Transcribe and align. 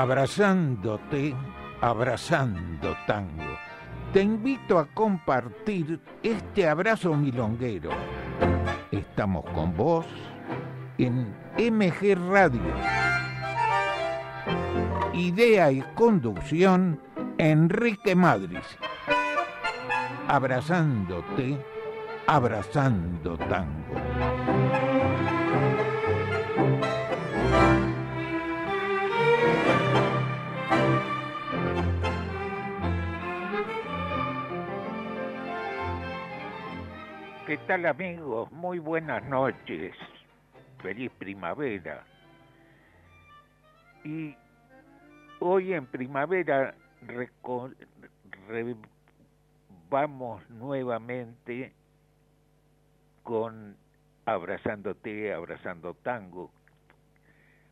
abrazándote, 0.00 1.34
abrazando 1.82 2.96
tango. 3.06 3.58
Te 4.14 4.22
invito 4.22 4.78
a 4.78 4.86
compartir 4.86 6.00
este 6.22 6.66
abrazo 6.66 7.12
milonguero. 7.14 7.90
Estamos 8.90 9.44
con 9.50 9.76
vos 9.76 10.06
en 10.96 11.34
MG 11.58 12.16
Radio. 12.30 12.62
Idea 15.12 15.70
y 15.70 15.82
conducción, 15.94 16.98
Enrique 17.36 18.14
Madrid. 18.14 18.64
Abrazándote, 20.28 21.62
abrazando 22.26 23.36
tango. 23.36 24.09
¿Qué 37.50 37.58
tal 37.66 37.84
amigos? 37.84 38.48
Muy 38.52 38.78
buenas 38.78 39.24
noches. 39.24 39.92
Feliz 40.80 41.10
primavera. 41.18 42.04
Y 44.04 44.36
hoy 45.40 45.72
en 45.72 45.84
primavera 45.86 46.76
vamos 49.90 50.48
nuevamente 50.48 51.72
con 53.24 53.76
Abrazándote, 54.26 55.34
Abrazando 55.34 55.94
Tango, 55.94 56.52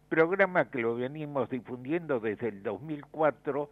programa 0.08 0.72
que 0.72 0.80
lo 0.80 0.96
venimos 0.96 1.48
difundiendo 1.50 2.18
desde 2.18 2.48
el 2.48 2.64
2004 2.64 3.70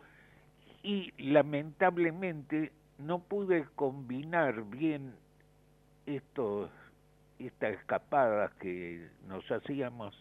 y 0.84 1.12
lamentablemente 1.18 2.70
no 2.96 3.18
pude 3.18 3.64
combinar 3.74 4.62
bien 4.66 5.25
esto, 6.06 6.70
estas 7.38 7.74
escapadas 7.74 8.52
que 8.54 9.08
nos 9.26 9.44
hacíamos 9.50 10.14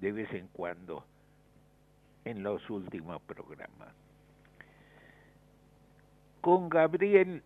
de 0.00 0.12
vez 0.12 0.32
en 0.32 0.48
cuando 0.48 1.04
en 2.24 2.42
los 2.42 2.68
últimos 2.68 3.22
programas. 3.22 3.94
Con 6.40 6.68
Gabriel 6.68 7.42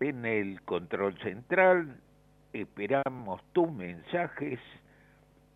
en 0.00 0.24
el 0.26 0.62
control 0.62 1.18
central, 1.20 2.00
esperamos 2.52 3.42
tus 3.52 3.70
mensajes 3.72 4.60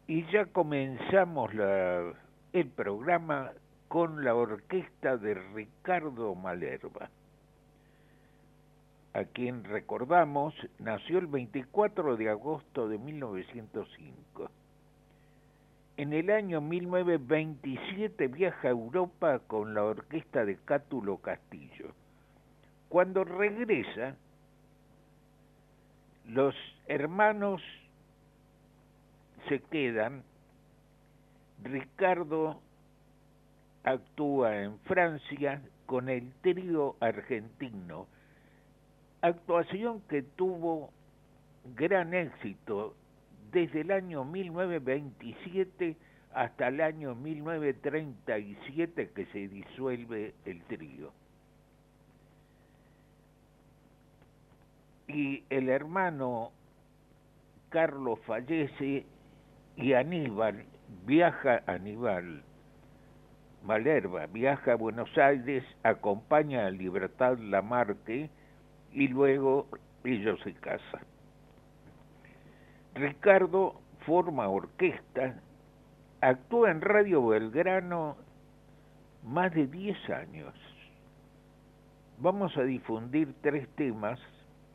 y 0.06 0.24
ya 0.32 0.46
comenzamos 0.46 1.54
la, 1.54 2.14
el 2.52 2.68
programa 2.68 3.52
con 3.88 4.24
la 4.24 4.34
orquesta 4.34 5.16
de 5.16 5.34
Ricardo 5.34 6.34
Malerba 6.34 7.10
a 9.12 9.24
quien 9.24 9.64
recordamos, 9.64 10.54
nació 10.78 11.18
el 11.18 11.26
24 11.26 12.16
de 12.16 12.30
agosto 12.30 12.88
de 12.88 12.98
1905. 12.98 14.50
En 15.96 16.12
el 16.12 16.30
año 16.30 16.60
1927 16.60 18.28
viaja 18.28 18.68
a 18.68 18.70
Europa 18.70 19.40
con 19.46 19.74
la 19.74 19.84
orquesta 19.84 20.44
de 20.44 20.56
Cátulo 20.64 21.18
Castillo. 21.18 21.92
Cuando 22.88 23.24
regresa, 23.24 24.16
los 26.26 26.54
hermanos 26.86 27.60
se 29.48 29.60
quedan, 29.60 30.22
Ricardo 31.62 32.60
actúa 33.84 34.62
en 34.62 34.78
Francia 34.80 35.62
con 35.86 36.08
el 36.08 36.32
trío 36.40 36.96
argentino, 37.00 38.06
actuación 39.22 40.00
que 40.08 40.22
tuvo 40.22 40.90
gran 41.76 42.14
éxito 42.14 42.94
desde 43.52 43.82
el 43.82 43.90
año 43.90 44.24
1927 44.24 45.96
hasta 46.32 46.68
el 46.68 46.80
año 46.80 47.14
1937 47.14 49.10
que 49.14 49.26
se 49.26 49.48
disuelve 49.48 50.34
el 50.44 50.62
trío. 50.64 51.12
Y 55.08 55.44
el 55.50 55.68
hermano 55.68 56.52
Carlos 57.68 58.20
fallece 58.26 59.04
y 59.76 59.92
Aníbal 59.92 60.64
viaja, 61.04 61.62
Aníbal 61.66 62.42
Malerva 63.64 64.26
viaja 64.26 64.72
a 64.72 64.76
Buenos 64.76 65.16
Aires, 65.18 65.64
acompaña 65.82 66.66
a 66.66 66.70
Libertad 66.70 67.38
Lamarque, 67.38 68.30
y 68.92 69.08
luego 69.08 69.66
ellos 70.04 70.40
se 70.42 70.54
casan. 70.54 71.02
Ricardo 72.94 73.80
forma 74.04 74.48
orquesta, 74.48 75.40
actúa 76.20 76.70
en 76.70 76.80
Radio 76.80 77.26
Belgrano 77.26 78.16
más 79.24 79.52
de 79.54 79.66
10 79.66 80.10
años. 80.10 80.54
Vamos 82.18 82.56
a 82.56 82.62
difundir 82.62 83.34
tres 83.42 83.68
temas. 83.76 84.18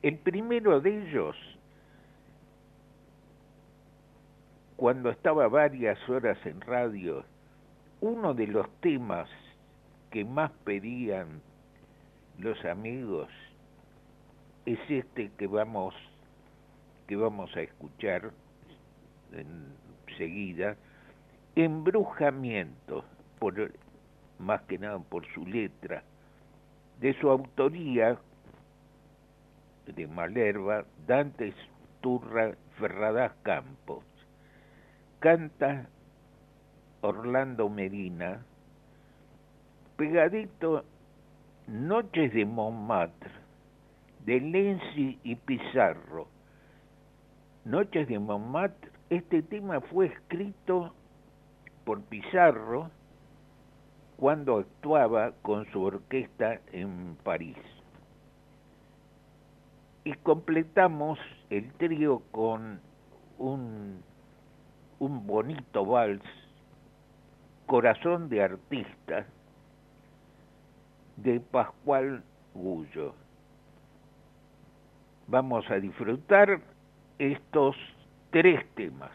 El 0.02 0.18
primero 0.18 0.80
de 0.80 1.04
ellos, 1.04 1.36
cuando 4.76 5.10
estaba 5.10 5.48
varias 5.48 5.98
horas 6.10 6.38
en 6.46 6.62
radio, 6.62 7.24
uno 8.02 8.34
de 8.34 8.48
los 8.48 8.70
temas 8.82 9.30
que 10.12 10.24
más 10.26 10.52
pedían 10.64 11.42
los 12.40 12.64
amigos 12.66 13.30
es 14.66 14.80
este 14.90 15.32
que 15.38 15.48
vamos 15.48 15.94
que 17.08 17.16
vamos 17.16 17.56
a 17.56 17.62
escuchar 17.62 18.32
enseguida 19.32 20.76
embrujamiento 21.56 23.06
por 23.40 23.72
más 24.40 24.62
que 24.64 24.80
nada 24.80 25.00
por 25.00 25.26
su 25.34 25.46
letra 25.46 26.04
de 27.00 27.14
su 27.20 27.30
autoría 27.30 28.18
de 29.86 30.08
Malerva 30.08 30.86
Dante 31.06 31.54
Turra 32.02 32.56
Ferradas 32.80 33.34
Campos. 33.44 34.04
Canta 35.20 35.88
Orlando 37.02 37.70
Medina 37.70 38.44
pegadito 39.96 40.84
Noches 41.68 42.34
de 42.34 42.46
Montmartre 42.46 43.45
de 44.26 44.40
Lenzi 44.40 45.20
y 45.24 45.36
Pizarro. 45.36 46.28
Noches 47.64 48.08
de 48.08 48.18
Montmartre, 48.18 48.92
este 49.10 49.44
tema 49.44 49.82
fue 49.82 50.08
escrito 50.08 50.94
por 51.84 52.02
Pizarro 52.04 52.90
cuando 54.18 54.58
actuaba 54.58 55.34
con 55.44 55.66
su 55.72 55.84
orquesta 55.84 56.60
en 56.72 57.16
París. 57.24 57.58
Y 60.04 60.14
completamos 60.14 61.20
el 61.52 61.72
trío 61.74 62.22
con 62.32 62.80
un, 63.38 64.02
bonito 65.00 65.86
vals, 65.86 66.24
Corazón 67.68 68.30
de 68.30 68.44
Artista, 68.44 69.28
de 71.18 71.40
Pascual 71.40 72.24
Gullo 72.54 73.25
vamos 75.28 75.70
a 75.70 75.76
disfrutar 75.76 76.60
estos 77.20 77.76
tres 78.32 78.66
temas. 78.76 79.12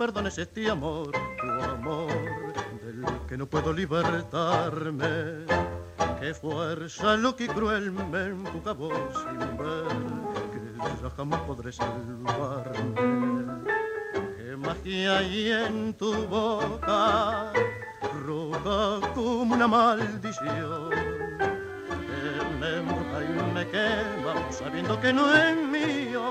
Perdones 0.00 0.38
este 0.38 0.70
amor, 0.70 1.12
tu 1.12 1.46
amor 1.62 2.08
del 2.82 3.04
que 3.28 3.36
no 3.36 3.44
puedo 3.44 3.70
libertarme. 3.70 5.44
Qué 6.18 6.32
fuerza 6.32 7.18
lo 7.18 7.36
que 7.36 7.46
cruel 7.46 7.92
me 7.92 8.28
empuja 8.28 8.72
vos 8.72 9.12
sin 9.12 9.58
ver 9.58 9.92
que 10.52 11.02
ya 11.02 11.10
jamás 11.14 11.40
podré 11.42 11.70
salvarme. 11.70 12.94
Qué 14.38 14.56
magia 14.56 15.18
hay 15.18 15.50
en 15.50 15.92
tu 15.92 16.14
boca, 16.28 17.52
roja 18.24 19.06
como 19.14 19.54
una 19.54 19.68
maldición. 19.68 20.88
Que 22.08 22.24
me 22.58 22.72
me 23.52 23.68
quema 23.68 24.50
sabiendo 24.50 24.98
que 24.98 25.12
no 25.12 25.30
es 25.34 25.56
mío 25.56 26.30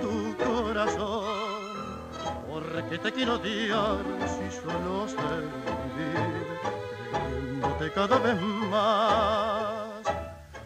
tu 0.00 0.36
corazón. 0.44 1.19
Porque 2.90 3.04
te 3.08 3.12
quiero 3.12 3.36
odiar 3.36 3.98
si 4.26 4.50
solo 4.50 5.06
sé 5.06 5.16
vivir, 5.94 6.58
queriéndote 7.12 7.92
cada 7.92 8.18
vez 8.18 8.42
más. 8.42 10.02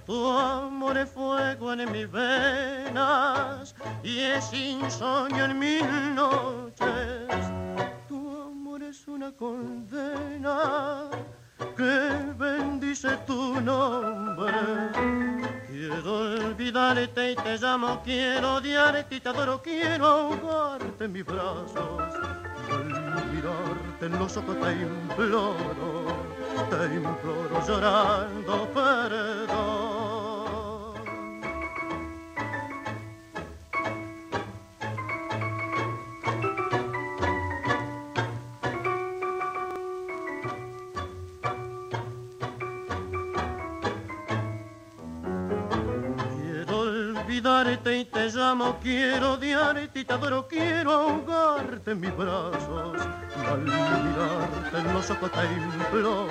Tu 0.06 0.26
amor 0.31 0.97
es 0.97 1.11
fuego 1.11 1.75
en 1.75 1.93
mis 1.93 2.11
venas 2.11 3.75
y 4.03 4.21
es 4.21 4.50
insomnio 4.55 5.44
en 5.44 5.59
mis 5.59 5.85
noches. 6.15 7.29
Tu 8.09 8.17
amor 8.17 8.82
es 8.82 9.06
una 9.06 9.31
condena 9.32 11.11
que 11.76 12.32
bendice 12.38 13.19
tu 13.26 13.61
nombre. 13.61 14.13
Olvidarte 16.64 17.32
y 17.32 17.37
te 17.37 17.58
llamo, 17.58 18.00
quiero 18.02 18.55
odiarte 18.55 19.16
y 19.16 19.20
te 19.20 19.28
adoro, 19.28 19.61
quiero 19.62 20.06
ahogarte 20.06 21.05
en 21.05 21.12
mis 21.12 21.22
brazos. 21.22 22.00
Al 22.72 22.84
mirarte 23.34 24.06
en 24.06 24.19
los 24.19 24.34
ojos 24.34 24.56
te 24.58 24.72
imploro, 24.72 26.06
te 26.70 26.94
imploro 26.94 27.66
llorando 27.66 28.69
perdón. 28.72 29.94
Y 47.46 48.05
te 48.06 48.31
llamo, 48.31 48.79
quiero 48.82 49.35
odiarte 49.35 50.00
y 50.00 50.05
te 50.06 50.14
adoro, 50.14 50.49
quiero 50.49 50.93
ahogarte 50.93 51.91
en 51.91 52.00
mis 52.00 52.17
brazos. 52.17 52.96
Y 53.37 53.46
al 53.46 53.61
mirarte 53.61 54.79
en 54.79 54.94
los 54.94 55.11
ojos 55.11 55.31
te 55.31 55.44
imploro, 55.44 56.26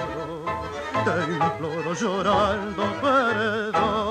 te 1.05 1.31
imploro 1.31 1.93
llorando 1.93 2.83
perdón. 2.99 4.02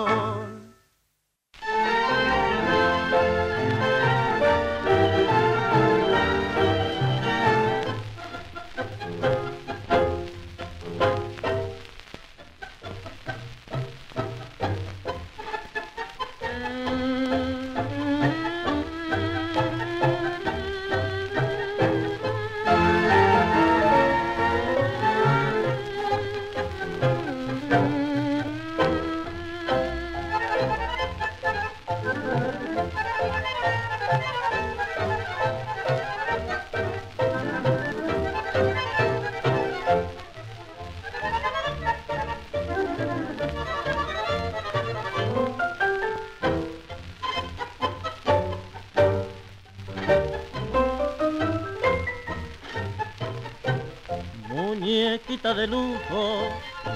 De 56.13 56.19
lujo, 56.19 56.49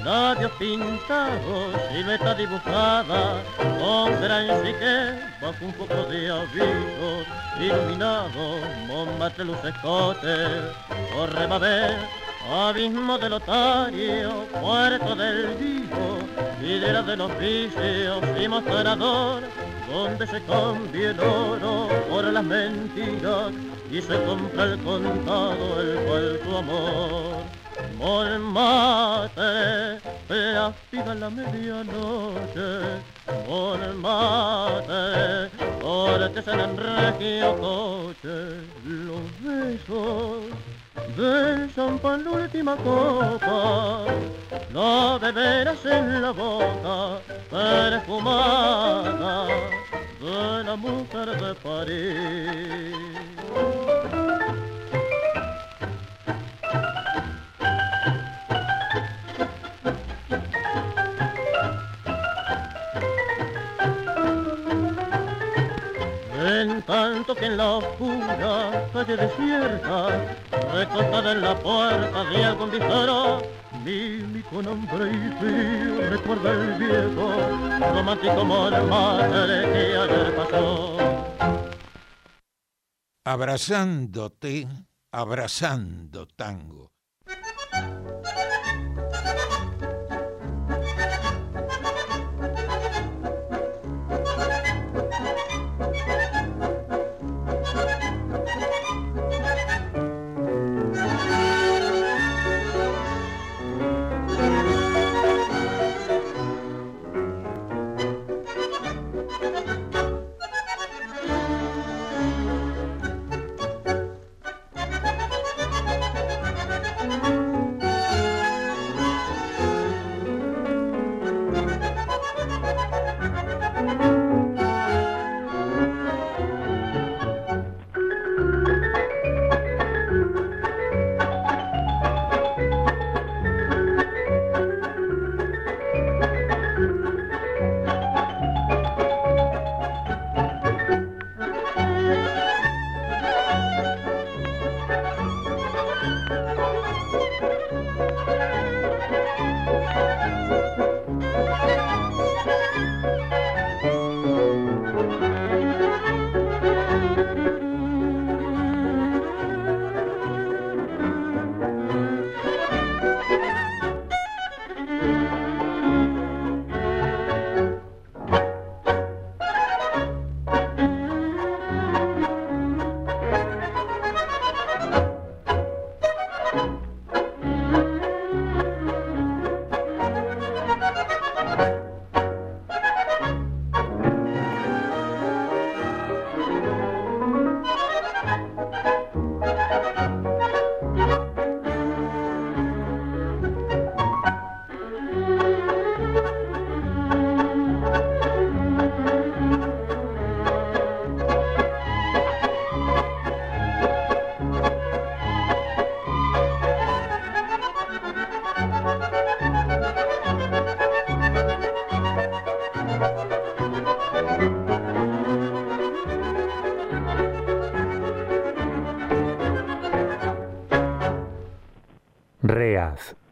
labios 0.05 0.53
pintados, 0.53 1.75
silueta 1.93 2.35
dibujada, 2.35 3.43
con 3.79 4.21
gran 4.21 4.63
que 4.63 5.19
bajo 5.41 5.65
un 5.65 5.73
poco 5.73 6.05
de 6.05 6.31
aviso, 6.31 7.25
iluminado, 7.61 8.61
Montmartre 8.87 9.45
luce 9.45 9.69
escote, 9.69 10.37
corre 11.15 11.59
ver 11.59 11.97
abismo 12.53 13.19
del 13.19 13.33
otario, 13.35 14.47
puerto 14.61 15.17
del 15.17 15.47
vivo, 15.57 16.19
de 16.61 17.17
los 17.17 17.39
vicios 17.39 18.23
y 18.41 18.49
mostrador, 18.49 19.43
donde 19.91 20.27
se 20.27 20.43
cambia 20.45 21.11
el 21.11 21.21
oro 21.21 21.89
por 22.09 22.25
las 22.25 22.45
mentiras 22.45 23.53
y 23.91 24.01
se 24.01 24.23
compra 24.25 24.65
el 24.65 24.79
contado 24.83 25.81
el 25.81 25.99
cual 26.07 26.41
tu 26.43 26.57
amor 26.57 27.36
mate, 28.39 30.01
la 30.29 31.31
medianoche, 31.31 33.01
mate, 33.97 35.51
ahora 35.83 36.31
se 36.43 36.51
en 36.51 36.77
regio 36.77 37.57
coche, 37.59 38.37
los 38.85 39.25
besos 39.41 40.45
del 41.17 41.75
champán 41.75 42.25
la 42.25 42.31
última 42.31 42.77
copa, 42.77 44.05
la 44.73 45.19
beberás 45.21 45.85
en 45.87 46.23
la 46.23 46.31
boca, 46.33 47.21
perfumada 47.51 49.47
de 50.21 50.65
la 50.65 50.77
mujer 50.77 51.41
de 51.41 51.55
París. 51.55 53.06
En 67.41 67.57
la 67.57 67.77
oscura 67.77 68.89
calle 68.93 69.17
desierta, 69.17 70.37
recostada 70.73 71.33
en 71.33 71.41
la 71.43 71.59
puerta 71.59 72.25
de 72.25 72.45
algún 72.45 72.71
visor, 72.71 73.47
mi 73.85 74.43
con 74.43 74.67
hambre 74.67 75.11
y 75.13 75.31
frío 75.39 76.11
recuerda 76.11 76.53
el 76.53 76.75
viejo, 76.79 77.95
romántico 77.95 78.45
madre 78.45 79.73
que 79.73 79.97
ayer 79.97 80.37
pasó. 80.37 80.97
Abrazándote, 83.25 84.69
abrazando 85.13 86.27
tango 86.27 86.93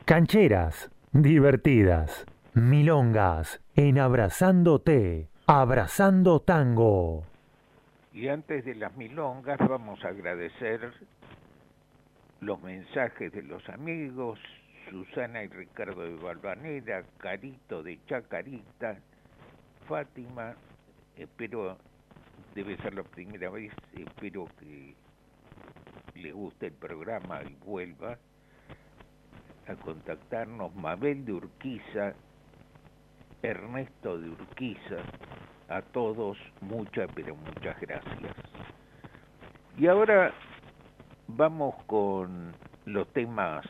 cancheras, 0.04 0.90
divertidas, 1.12 2.26
milongas, 2.52 3.62
en 3.74 3.98
abrazándote, 3.98 5.30
abrazando 5.46 6.40
tango. 6.40 7.24
Y 8.12 8.28
antes 8.28 8.66
de 8.66 8.74
las 8.74 8.94
milongas 8.98 9.58
vamos 9.66 10.04
a 10.04 10.08
agradecer 10.08 10.92
los 12.40 12.60
mensajes 12.60 13.32
de 13.32 13.44
los 13.44 13.66
amigos, 13.70 14.38
Susana 14.90 15.42
y 15.42 15.48
Ricardo 15.48 16.02
de 16.02 16.16
Balvanera, 16.16 17.02
Carito 17.16 17.82
de 17.82 17.98
Chacarita, 18.04 18.98
Fátima, 19.88 20.54
espero, 21.16 21.78
debe 22.54 22.76
ser 22.76 22.94
la 22.94 23.04
primera 23.04 23.48
vez, 23.48 23.72
espero 23.96 24.48
que 24.60 24.94
le 26.14 26.32
guste 26.32 26.66
el 26.66 26.74
programa 26.74 27.42
y 27.42 27.54
vuelva 27.64 28.18
a 29.66 29.74
contactarnos, 29.76 30.74
Mabel 30.74 31.24
de 31.24 31.32
Urquiza, 31.32 32.14
Ernesto 33.42 34.18
de 34.18 34.30
Urquiza, 34.30 34.96
a 35.68 35.82
todos 35.82 36.38
muchas, 36.60 37.10
pero 37.14 37.34
muchas 37.36 37.78
gracias. 37.80 38.36
Y 39.76 39.86
ahora 39.86 40.32
vamos 41.28 41.74
con 41.86 42.52
los 42.84 43.08
temas 43.12 43.64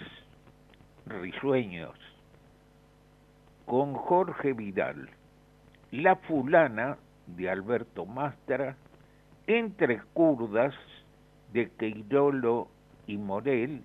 risueños, 1.06 1.94
con 3.66 3.94
Jorge 3.94 4.52
Vidal, 4.52 5.08
La 5.92 6.16
fulana 6.16 6.98
de 7.26 7.48
Alberto 7.48 8.04
Mastra, 8.06 8.76
Entre 9.46 10.00
curdas 10.14 10.74
de 11.52 11.70
Queirolo 11.70 12.68
y 13.06 13.16
Morel, 13.18 13.84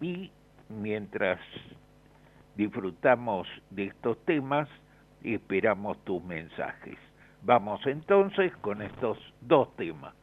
y 0.00 0.30
mientras 0.68 1.40
disfrutamos 2.56 3.46
de 3.70 3.84
estos 3.84 4.18
temas, 4.24 4.68
esperamos 5.22 6.02
tus 6.04 6.22
mensajes. 6.24 6.98
Vamos 7.42 7.80
entonces 7.86 8.54
con 8.58 8.82
estos 8.82 9.18
dos 9.40 9.74
temas. 9.76 10.14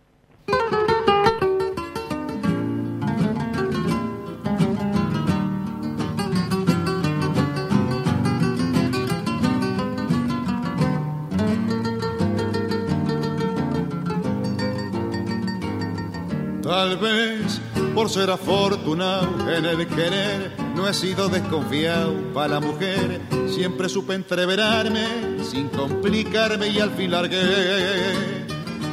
Tal 16.64 16.98
vez 16.98 17.67
por 17.98 18.12
ser 18.12 18.30
afortunado 18.30 19.52
en 19.52 19.66
el 19.66 19.88
querer, 19.88 20.56
no 20.76 20.88
he 20.88 20.94
sido 20.94 21.30
desconfiado 21.30 22.14
para 22.32 22.50
la 22.50 22.60
mujer. 22.60 23.20
Siempre 23.48 23.90
supe 23.90 24.14
entreverarme 24.14 25.44
sin 25.44 25.68
complicarme 25.70 26.68
y 26.68 26.80
al 26.80 26.92
fin 26.92 27.10
largué. 27.10 27.42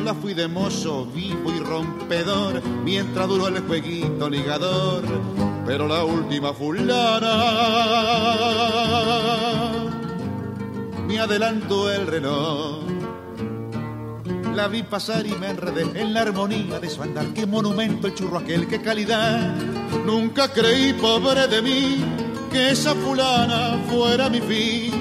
La 0.03 0.15
fui 0.15 0.33
de 0.33 0.49
mozo 0.49 1.05
vivo 1.05 1.53
y 1.53 1.61
rompedor 1.61 2.63
mientras 2.83 3.29
duró 3.29 3.49
el 3.49 3.61
jueguito 3.61 4.31
ligador. 4.31 5.05
Pero 5.67 5.87
la 5.87 6.03
última 6.03 6.55
fulana 6.55 7.29
me 11.07 11.21
adelantó 11.21 11.93
el 11.93 12.07
reloj 12.07 12.84
la 14.55 14.69
vi 14.69 14.83
pasar 14.85 15.27
y 15.27 15.33
me 15.33 15.51
enredé 15.51 15.83
en 16.01 16.15
la 16.15 16.23
armonía 16.23 16.79
de 16.79 16.89
su 16.89 17.03
andar. 17.03 17.27
Qué 17.35 17.45
monumento 17.45 18.07
el 18.07 18.15
churro 18.15 18.39
aquel, 18.39 18.69
qué 18.69 18.81
calidad. 18.81 19.55
Nunca 20.07 20.53
creí, 20.53 20.93
pobre 20.95 21.49
de 21.49 21.61
mí, 21.61 22.05
que 22.53 22.71
esa 22.71 22.95
fulana 22.95 23.83
fuera 23.89 24.29
mi 24.29 24.41
fin. 24.41 24.93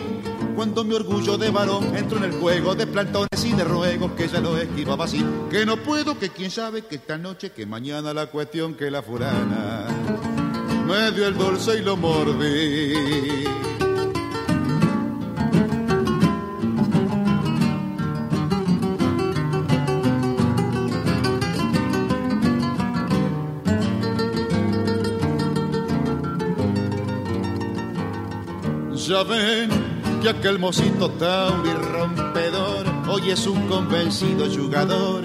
Cuando 0.55 0.83
mi 0.83 0.93
orgullo 0.95 1.37
de 1.37 1.49
varón 1.51 1.95
entró 1.95 2.17
en 2.17 2.25
el 2.25 2.31
juego 2.33 2.75
de 2.75 2.87
plantones 2.87 3.43
y 3.43 3.53
de 3.53 3.63
ruegos 3.63 4.11
que 4.13 4.27
ya 4.27 4.39
lo 4.39 4.57
esquivaba 4.57 5.05
así. 5.05 5.23
Que 5.49 5.65
no 5.65 5.77
puedo, 5.77 6.17
que 6.17 6.29
quién 6.29 6.51
sabe, 6.51 6.83
que 6.83 6.95
esta 6.95 7.17
noche, 7.17 7.51
que 7.51 7.65
mañana 7.65 8.13
la 8.13 8.27
cuestión 8.27 8.73
que 8.75 8.89
la 8.89 9.01
fulana 9.01 9.87
me 10.87 11.11
dio 11.11 11.27
el 11.27 11.37
dulce 11.37 11.79
y 11.79 11.81
lo 11.81 11.95
mordí. 11.95 13.62
Ya 29.07 29.23
ven 29.23 29.69
que 30.21 30.29
aquel 30.29 30.59
mocito 30.59 31.09
tauri 31.11 31.73
rompedor 31.73 32.85
hoy 33.09 33.31
es 33.31 33.45
un 33.47 33.67
convencido 33.67 34.49
jugador, 34.49 35.21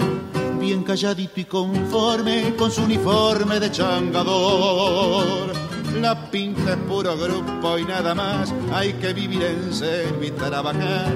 bien 0.58 0.82
calladito 0.82 1.38
y 1.38 1.44
conforme 1.44 2.56
con 2.56 2.72
su 2.72 2.82
uniforme 2.82 3.60
de 3.60 3.70
changador. 3.70 5.52
La 6.00 6.28
pinta 6.28 6.72
es 6.72 6.78
puro 6.88 7.16
grupo 7.16 7.78
y 7.78 7.84
nada 7.84 8.16
más, 8.16 8.52
hay 8.72 8.94
que 8.94 9.12
vivir 9.12 9.44
en 9.44 9.72
ser, 9.72 10.12
trabajar 10.36 11.12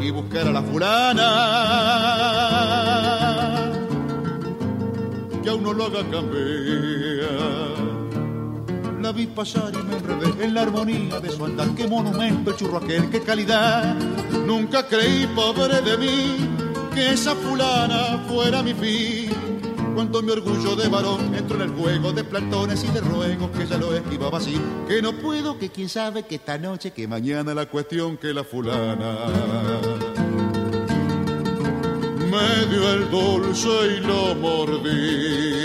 y 0.00 0.10
buscar 0.10 0.48
a 0.48 0.50
la 0.50 0.62
fulana 0.62 1.30
que 5.44 5.48
aún 5.48 5.62
no 5.62 5.72
lo 5.72 5.84
haga 5.86 6.02
cambiar 6.10 7.19
la 9.10 9.16
vi 9.16 9.26
pasar 9.26 9.72
y 9.74 9.82
me 9.82 9.96
enredé 9.96 10.44
en 10.44 10.54
la 10.54 10.62
armonía 10.62 11.18
de 11.18 11.30
su 11.30 11.44
andar. 11.44 11.74
Qué 11.74 11.88
monumento 11.88 12.52
el 12.52 12.56
churro 12.56 12.76
aquel, 12.76 13.10
qué 13.10 13.20
calidad. 13.20 13.96
Nunca 14.46 14.86
creí, 14.86 15.26
pobre 15.34 15.80
de 15.80 15.98
mí, 15.98 16.36
que 16.94 17.10
esa 17.14 17.34
fulana 17.34 18.24
fuera 18.28 18.62
mi 18.62 18.72
fin. 18.72 19.32
Cuanto 19.96 20.22
mi 20.22 20.30
orgullo 20.30 20.76
de 20.76 20.88
varón 20.88 21.34
entró 21.34 21.56
en 21.56 21.62
el 21.62 21.70
juego 21.70 22.12
de 22.12 22.22
plantones 22.22 22.84
y 22.84 22.88
de 22.92 23.00
ruegos 23.00 23.50
que 23.50 23.66
ya 23.66 23.78
lo 23.78 23.92
esquivaba 23.96 24.38
así. 24.38 24.60
Que 24.86 25.02
no 25.02 25.12
puedo, 25.12 25.58
que 25.58 25.70
quién 25.70 25.88
sabe, 25.88 26.22
que 26.22 26.36
esta 26.36 26.56
noche, 26.56 26.92
que 26.92 27.08
mañana 27.08 27.52
la 27.52 27.66
cuestión 27.66 28.16
que 28.16 28.32
la 28.32 28.44
fulana 28.44 29.16
me 32.30 32.66
dio 32.66 32.92
el 32.92 33.10
dulce 33.10 33.96
y 33.96 34.06
lo 34.06 34.36
mordí. 34.36 35.59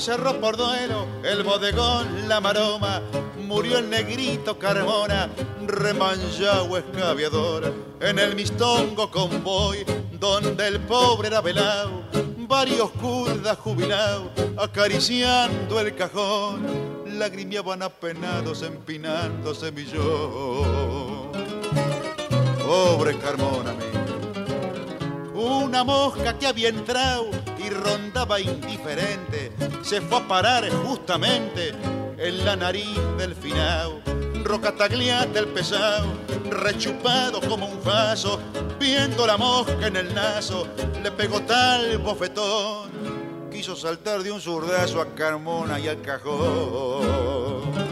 Cerró 0.00 0.40
por 0.40 0.56
duelo 0.56 1.06
el 1.24 1.42
bodegón 1.42 2.28
La 2.28 2.40
Maroma, 2.40 3.02
murió 3.36 3.78
el 3.78 3.90
negrito 3.90 4.56
Carmona, 4.56 5.28
remanchado 5.66 6.78
escaviador, 6.78 7.74
en 8.00 8.20
el 8.20 8.36
mistongo 8.36 9.10
convoy, 9.10 9.84
donde 10.12 10.68
el 10.68 10.78
pobre 10.80 11.28
era 11.28 11.40
velado, 11.40 12.04
varios 12.46 12.90
curdas 12.92 13.58
jubilados, 13.58 14.28
acariciando 14.56 15.80
el 15.80 15.92
cajón, 15.96 16.64
lagrimeaban 17.18 17.82
apenados 17.82 18.62
empinándose 18.62 19.72
millón. 19.72 21.32
Pobre 22.64 23.18
Carmona, 23.18 23.74
una 25.34 25.82
mosca 25.82 26.38
que 26.38 26.46
había 26.46 26.68
entrado 26.68 27.47
y 27.68 27.70
rondaba 27.70 28.40
indiferente, 28.40 29.52
se 29.82 30.00
fue 30.00 30.18
a 30.18 30.28
parar 30.28 30.68
justamente 30.70 31.74
en 32.16 32.44
la 32.44 32.56
nariz 32.56 32.96
del 33.18 33.34
finao. 33.34 34.00
Rocatagliate 34.42 35.38
el 35.38 35.48
pesado, 35.48 36.06
rechupado 36.50 37.40
como 37.40 37.66
un 37.66 37.84
vaso, 37.84 38.40
viendo 38.78 39.26
la 39.26 39.36
mosca 39.36 39.86
en 39.86 39.96
el 39.96 40.14
naso, 40.14 40.66
le 41.02 41.10
pegó 41.10 41.42
tal 41.42 41.98
bofetón, 41.98 42.90
quiso 43.50 43.76
saltar 43.76 44.22
de 44.22 44.32
un 44.32 44.40
zurdazo 44.40 45.02
a 45.02 45.14
Carmona 45.14 45.78
y 45.78 45.88
al 45.88 46.00
cajón. 46.00 47.87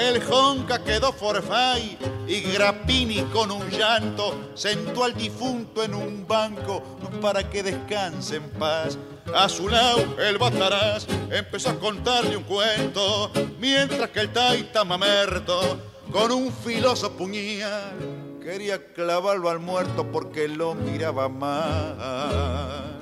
El 0.00 0.24
Jonca 0.24 0.82
quedó 0.82 1.12
forfay 1.12 1.98
y 2.26 2.40
Grappini 2.40 3.20
con 3.24 3.50
un 3.50 3.68
llanto 3.68 4.52
sentó 4.54 5.04
al 5.04 5.14
difunto 5.14 5.82
en 5.82 5.94
un 5.94 6.26
banco 6.26 6.82
para 7.20 7.50
que 7.50 7.62
descanse 7.62 8.36
en 8.36 8.48
paz. 8.52 8.96
A 9.34 9.46
su 9.50 9.68
lado 9.68 10.18
el 10.18 10.38
Bataraz 10.38 11.06
empezó 11.30 11.68
a 11.70 11.78
contarle 11.78 12.38
un 12.38 12.44
cuento, 12.44 13.30
mientras 13.58 14.08
que 14.08 14.20
el 14.20 14.32
Taita 14.32 14.84
Mamerto 14.84 15.78
con 16.10 16.32
un 16.32 16.50
filoso 16.50 17.12
puñal 17.12 18.40
quería 18.42 18.82
clavarlo 18.94 19.50
al 19.50 19.58
muerto 19.58 20.10
porque 20.10 20.48
lo 20.48 20.74
miraba 20.74 21.28
mal. 21.28 22.98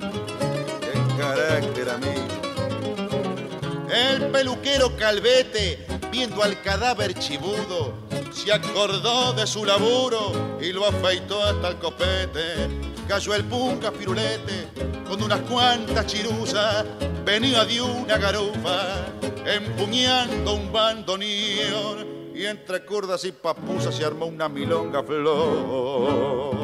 ¡Qué 0.81 1.17
carácter 1.17 1.89
a 1.91 1.97
mí! 1.97 2.48
El 3.91 4.27
peluquero 4.27 4.95
Calvete, 4.95 5.85
viendo 6.11 6.43
al 6.43 6.61
cadáver 6.61 7.13
chibudo, 7.15 7.95
se 8.31 8.53
acordó 8.53 9.33
de 9.33 9.47
su 9.47 9.65
laburo 9.65 10.57
y 10.61 10.71
lo 10.71 10.85
afeitó 10.85 11.43
hasta 11.43 11.69
el 11.69 11.77
copete. 11.77 12.67
Cayó 13.07 13.33
el 13.33 13.45
punca 13.45 13.91
firulete 13.91 14.67
con 15.07 15.23
unas 15.23 15.39
cuantas 15.41 16.05
chiruzas, 16.05 16.85
venía 17.25 17.65
de 17.65 17.81
una 17.81 18.17
garufa, 18.17 19.07
empuñando 19.45 20.53
un 20.53 20.71
bandoneón 20.71 22.31
y 22.35 22.45
entre 22.45 22.85
curdas 22.85 23.25
y 23.25 23.31
papusas 23.31 23.95
se 23.95 24.05
armó 24.05 24.27
una 24.27 24.47
milonga 24.47 25.01
flor. 25.03 26.55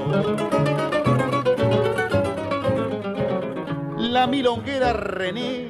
La 3.97 4.27
milonguera 4.27 4.93
René, 4.93 5.67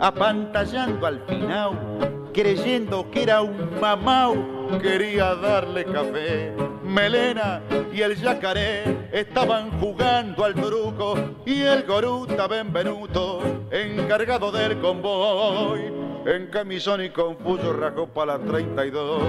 apantallando 0.00 1.06
al 1.06 1.20
final, 1.26 2.30
creyendo 2.32 3.10
que 3.10 3.22
era 3.22 3.42
un 3.42 3.80
mamau, 3.80 4.36
quería 4.80 5.34
darle 5.34 5.84
café. 5.84 6.54
Melena 6.84 7.60
y 7.92 8.00
el 8.00 8.16
yacaré 8.16 9.08
estaban 9.12 9.70
jugando 9.80 10.44
al 10.44 10.54
truco 10.54 11.14
y 11.44 11.62
el 11.62 11.82
goruta 11.84 12.46
Benvenuto, 12.46 13.40
encargado 13.70 14.50
del 14.50 14.80
convoy, 14.80 15.92
en 16.24 16.46
camisón 16.46 17.04
y 17.04 17.10
confuso 17.10 17.72
rajó 17.72 18.06
para 18.06 18.38
la 18.38 18.44
32. 18.44 19.22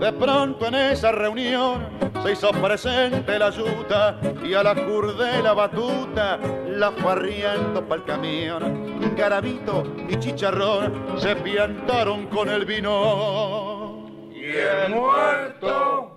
De 0.00 0.12
pronto 0.12 0.66
en 0.68 0.74
esa 0.76 1.10
reunión 1.10 1.88
se 2.26 2.32
hizo 2.32 2.50
presente 2.50 3.38
la 3.38 3.50
yuta 3.50 4.18
y 4.44 4.54
a 4.54 4.62
la 4.62 4.74
la 4.74 5.52
batuta 5.52 6.38
la 6.68 6.90
farriando 6.90 7.86
pa'l 7.86 8.04
camión. 8.04 9.14
Garabito 9.16 9.84
y 10.08 10.18
chicharrón 10.18 11.18
se 11.18 11.36
piantaron 11.36 12.26
con 12.26 12.48
el 12.48 12.64
vino. 12.64 14.08
¿Y 14.34 14.44
el 14.44 14.90
muerto? 14.90 16.12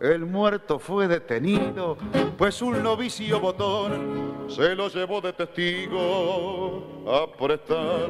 El 0.00 0.26
muerto 0.26 0.78
fue 0.78 1.08
detenido, 1.08 1.98
pues 2.36 2.62
un 2.62 2.80
novicio 2.80 3.40
botón 3.40 4.46
se 4.48 4.76
lo 4.76 4.88
llevó 4.88 5.20
de 5.20 5.32
testigo 5.32 6.84
a 7.08 7.26
prestar 7.36 8.06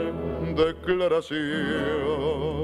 declaración. 0.54 2.57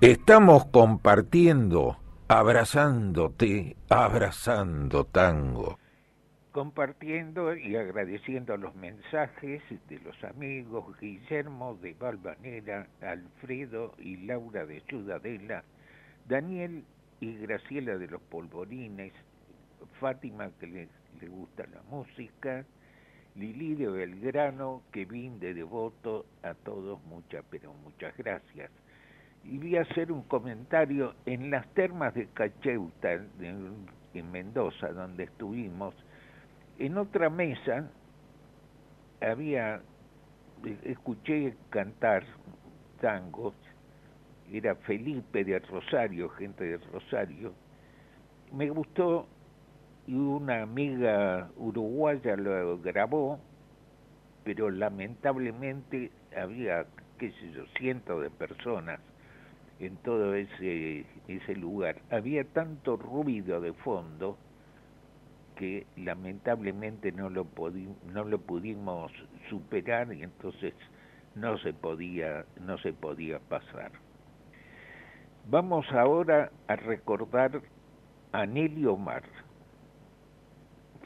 Estamos 0.00 0.64
compartiendo, 0.64 1.98
abrazándote, 2.26 3.76
abrazando 3.90 5.04
tango. 5.04 5.78
Compartiendo 6.52 7.54
y 7.54 7.76
agradeciendo 7.76 8.56
los 8.56 8.74
mensajes 8.76 9.62
de 9.90 9.98
los 9.98 10.24
amigos 10.24 10.98
Guillermo 10.98 11.78
de 11.82 11.92
Valvanera, 11.92 12.88
Alfredo 13.02 13.92
y 13.98 14.16
Laura 14.16 14.64
de 14.64 14.80
Ciudadela, 14.88 15.64
Daniel 16.26 16.82
y 17.20 17.36
Graciela 17.36 17.98
de 17.98 18.06
los 18.06 18.22
Polvorines, 18.22 19.12
Fátima 20.00 20.50
que 20.58 20.66
le, 20.66 20.88
gusta 21.28 21.66
la 21.66 21.82
música, 21.90 22.64
Lili 23.34 23.74
de 23.74 23.88
Belgrano, 23.88 24.80
que 24.92 25.04
de 25.04 25.52
Devoto, 25.52 26.24
a 26.42 26.54
todos 26.54 27.04
muchas, 27.04 27.44
pero 27.50 27.74
muchas 27.84 28.16
gracias 28.16 28.70
voy 29.44 29.76
a 29.76 29.82
hacer 29.82 30.12
un 30.12 30.22
comentario 30.22 31.14
en 31.26 31.50
las 31.50 31.66
termas 31.74 32.14
de 32.14 32.26
Cacheuta, 32.28 33.12
en, 33.12 34.30
Mendoza, 34.32 34.88
donde 34.88 35.24
estuvimos, 35.24 35.94
en 36.78 36.98
otra 36.98 37.30
mesa 37.30 37.88
había, 39.20 39.80
escuché 40.82 41.54
cantar 41.70 42.24
tangos, 43.00 43.54
era 44.52 44.74
Felipe 44.74 45.44
de 45.44 45.60
Rosario, 45.60 46.28
gente 46.30 46.64
de 46.64 46.78
Rosario, 46.78 47.54
me 48.52 48.68
gustó 48.68 49.28
y 50.06 50.14
una 50.14 50.62
amiga 50.62 51.48
uruguaya 51.56 52.36
lo 52.36 52.78
grabó, 52.78 53.38
pero 54.42 54.70
lamentablemente 54.70 56.10
había, 56.36 56.84
qué 57.18 57.30
sé 57.30 57.52
yo, 57.52 57.64
cientos 57.78 58.22
de 58.22 58.30
personas 58.30 59.00
en 59.80 59.96
todo 59.96 60.34
ese, 60.34 61.06
ese 61.26 61.56
lugar. 61.56 61.96
Había 62.10 62.44
tanto 62.44 62.96
ruido 62.96 63.60
de 63.60 63.72
fondo 63.72 64.36
que 65.56 65.86
lamentablemente 65.96 67.12
no 67.12 67.28
lo, 67.30 67.46
no 68.12 68.24
lo 68.24 68.38
pudimos 68.40 69.10
superar 69.48 70.12
y 70.12 70.22
entonces 70.22 70.74
no 71.34 71.58
se 71.58 71.72
podía, 71.72 72.44
no 72.60 72.78
se 72.78 72.92
podía 72.92 73.38
pasar. 73.38 73.92
Vamos 75.48 75.86
ahora 75.92 76.50
a 76.68 76.76
recordar 76.76 77.62
a 78.32 78.46
Nelly 78.46 78.86
Omar. 78.86 79.22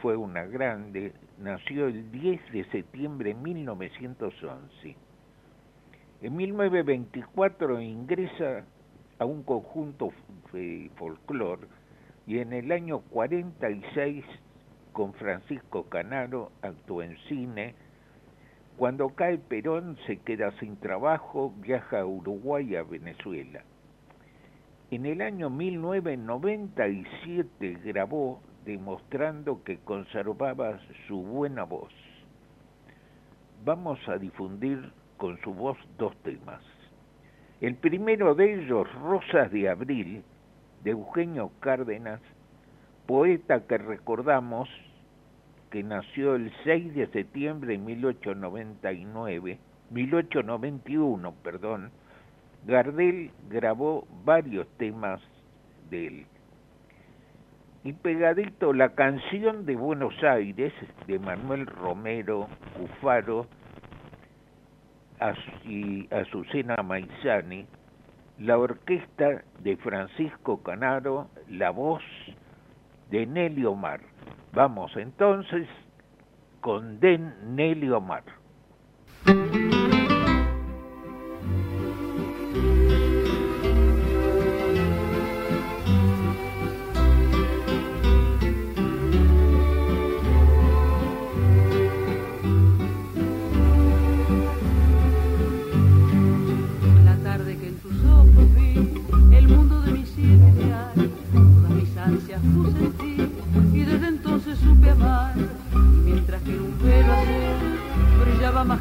Fue 0.03 0.17
una 0.17 0.45
grande, 0.45 1.13
nació 1.39 1.87
el 1.87 2.11
10 2.11 2.53
de 2.53 2.65
septiembre 2.71 3.35
de 3.35 3.41
1911 3.41 5.04
en 6.25 6.35
1924 6.37 7.81
ingresa 7.83 8.65
a 9.19 9.27
un 9.27 9.43
conjunto 9.43 10.11
folclor 10.97 11.69
y 12.27 12.39
en 12.39 12.55
el 12.55 12.73
año 12.73 13.01
46 13.11 14.25
con 14.95 15.13
Francisco 15.13 15.83
Canaro 15.91 16.51
actuó 16.63 17.03
en 17.03 17.19
cine. 17.29 17.75
Cuando 18.79 19.11
cae 19.11 19.37
Perón 19.37 19.99
se 20.07 20.17
queda 20.17 20.51
sin 20.61 20.79
trabajo, 20.79 21.53
viaja 21.59 22.01
a 22.01 22.07
Uruguay 22.07 22.69
y 22.71 22.77
a 22.77 22.85
Venezuela. 22.85 23.63
En 24.91 25.05
el 25.05 25.21
año 25.21 25.51
1997 25.51 27.81
grabó 27.85 28.41
demostrando 28.65 29.63
que 29.63 29.77
conservaba 29.77 30.81
su 31.07 31.23
buena 31.23 31.65
voz. 31.65 31.93
Vamos 33.63 33.99
a 34.09 34.17
difundir 34.17 34.91
con 35.17 35.41
su 35.43 35.55
voz 35.55 35.79
dos 35.99 36.17
temas. 36.23 36.63
El 37.61 37.77
primero 37.77 38.35
de 38.35 38.55
ellos, 38.55 38.93
Rosas 38.95 39.51
de 39.51 39.69
Abril, 39.69 40.23
de 40.83 40.91
Eugenio 40.91 41.51
Cárdenas, 41.61 42.21
poeta 43.07 43.67
que 43.67 43.79
recordamos 43.79 44.69
que 45.71 45.83
nació 45.83 46.35
el 46.37 46.53
6 46.65 46.95
de 46.95 47.07
septiembre 47.09 47.73
de 47.73 47.79
1899, 47.79 49.59
1891, 49.91 51.35
perdón, 51.43 51.91
Gardel 52.67 53.31
grabó 53.49 54.07
varios 54.25 54.69
temas 54.79 55.21
de 55.91 56.07
él. 56.07 56.27
Y 57.83 57.93
pegadito 57.93 58.73
la 58.73 58.91
canción 58.91 59.67
de 59.67 59.77
Buenos 59.77 60.15
Aires 60.23 60.73
de 61.07 61.19
Manuel 61.19 61.67
Romero 61.67 62.49
Cufaro 62.79 63.47
y 65.65 66.07
Azucena 66.13 66.77
Maizani, 66.83 67.67
la 68.39 68.59
orquesta 68.59 69.43
de 69.61 69.77
Francisco 69.77 70.63
Canaro, 70.63 71.29
la 71.49 71.71
voz 71.71 72.03
de 73.11 73.27
Nelly 73.27 73.65
Omar. 73.65 74.01
Vamos 74.53 74.97
entonces 74.97 75.67
con 76.61 77.01
Den 77.01 77.57
Nelly 77.57 77.91
Omar. 77.91 78.25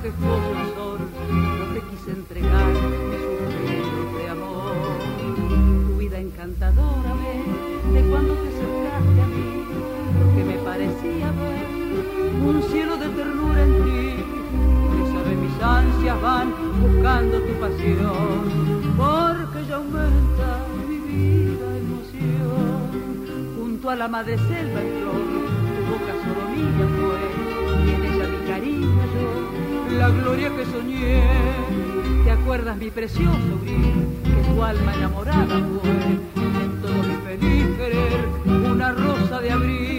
Brillaba 0.03 0.37
majestuoso 0.37 0.49
el 0.51 0.75
sol, 0.75 0.99
no 1.59 1.65
te 1.73 1.81
quise 1.89 2.11
entregar 2.11 2.67
mis 2.67 3.21
suspiros 3.21 4.15
de 4.17 4.29
amor. 4.29 4.75
Tu 5.87 5.97
vida 5.97 6.19
encantadora 6.19 7.13
ve 7.21 7.35
de 7.93 8.09
cuando 8.09 8.33
te 8.33 8.47
acercaste 8.49 9.21
a 9.21 9.27
mí, 9.27 9.65
lo 10.19 10.25
que 10.35 10.43
me 10.43 10.57
parecía 10.63 11.31
ver 11.31 11.73
un 12.45 12.63
cielo 12.69 12.97
de 12.97 13.09
ternura 13.09 13.63
en 13.63 13.73
ti. 13.83 14.23
Por 14.89 15.13
sabe 15.13 15.35
mis 15.35 15.61
ansias 15.61 16.21
van 16.21 16.53
buscando 16.81 17.41
tu 17.41 17.53
pasión, 17.53 18.83
porque 18.97 19.65
ya 19.67 19.75
aumenta 19.75 20.65
mi 20.87 20.97
vida 20.97 21.77
emoción 21.77 22.73
estaba 23.83 23.95
la 23.97 24.07
madre 24.07 24.37
selva 24.37 24.81
en 24.81 24.89
flor, 24.99 25.23
tu 25.75 25.81
boca 25.91 26.13
solo 26.23 26.49
mía 26.55 26.87
fue, 26.97 27.52
la 29.97 30.09
gloria 30.09 30.49
que 30.55 30.65
soñé. 30.65 31.23
¿Te 32.23 32.31
acuerdas 32.31 32.77
mi 32.77 32.89
precioso 32.89 33.59
gris, 33.61 33.77
que 34.23 34.49
tu 34.49 34.63
alma 34.63 34.93
enamorada 34.95 35.45
fue, 35.45 35.91
en 36.63 36.81
todo 36.81 37.03
mi 37.03 37.15
feliz 37.25 37.65
querer, 37.77 38.25
una 38.71 38.91
rosa 38.91 39.39
de 39.39 39.51
abril? 39.51 39.92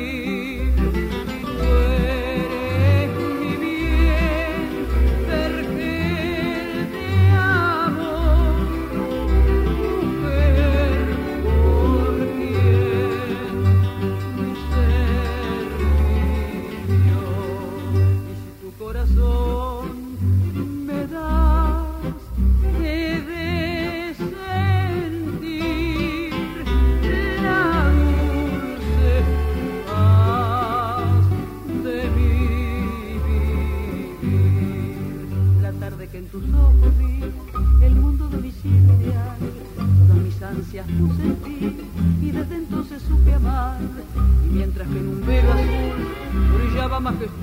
Y 42.20 42.30
desde 42.32 42.56
entonces 42.56 43.02
supe 43.02 43.32
amar. 43.32 43.78
Y 44.44 44.48
mientras 44.54 44.88
que 44.88 44.98
en 44.98 45.08
un 45.08 45.26
velo 45.26 45.52
azul 45.52 45.92
brillaba 46.58 46.98
majestuoso 47.00 47.33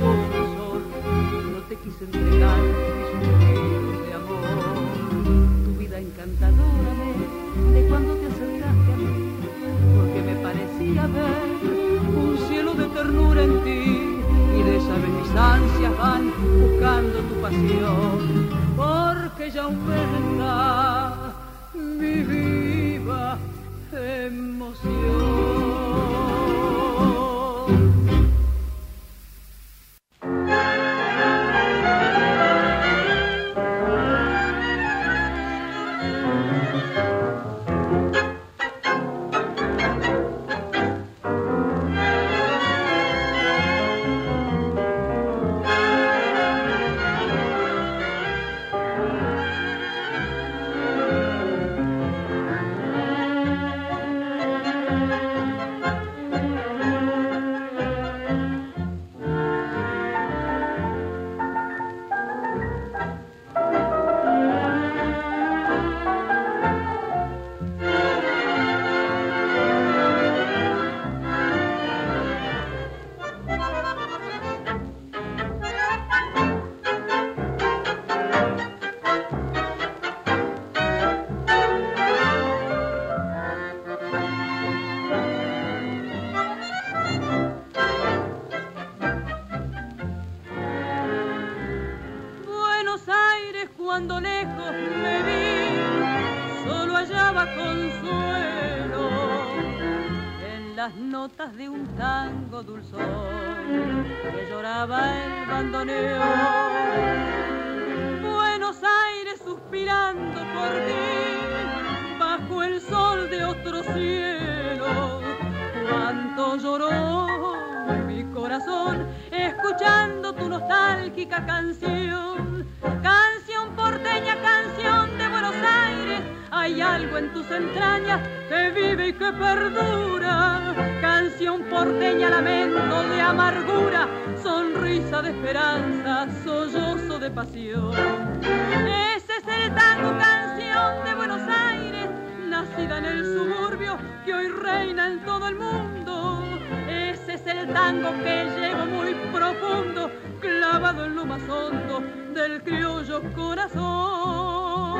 el 145.48 145.56
mundo. 145.56 146.44
Ese 146.88 147.34
es 147.34 147.46
el 147.48 147.74
tango 147.74 148.12
que 148.24 148.46
llevo 148.60 148.86
muy 148.86 149.14
profundo, 149.32 150.12
clavado 150.40 151.06
en 151.06 151.16
lo 151.16 151.26
más 151.26 151.42
hondo 151.50 152.02
del 152.34 152.62
criollo 152.64 153.22
corazón. 153.34 155.00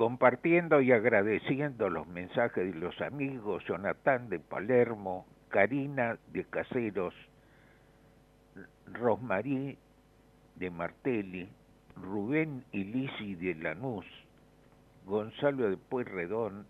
Compartiendo 0.00 0.80
y 0.80 0.92
agradeciendo 0.92 1.90
los 1.90 2.06
mensajes 2.06 2.72
de 2.72 2.80
los 2.80 2.98
amigos 3.02 3.62
Jonathan 3.68 4.30
de 4.30 4.38
Palermo, 4.38 5.26
Karina 5.50 6.16
de 6.32 6.44
Caseros, 6.44 7.12
Rosmarí 8.86 9.76
de 10.56 10.70
Martelli, 10.70 11.50
Rubén 11.96 12.64
y 12.72 12.84
Lisi 12.84 13.34
de 13.34 13.54
Lanús, 13.56 14.06
Gonzalo 15.04 15.68
de 15.68 15.76
Pueyrredón, 15.76 16.64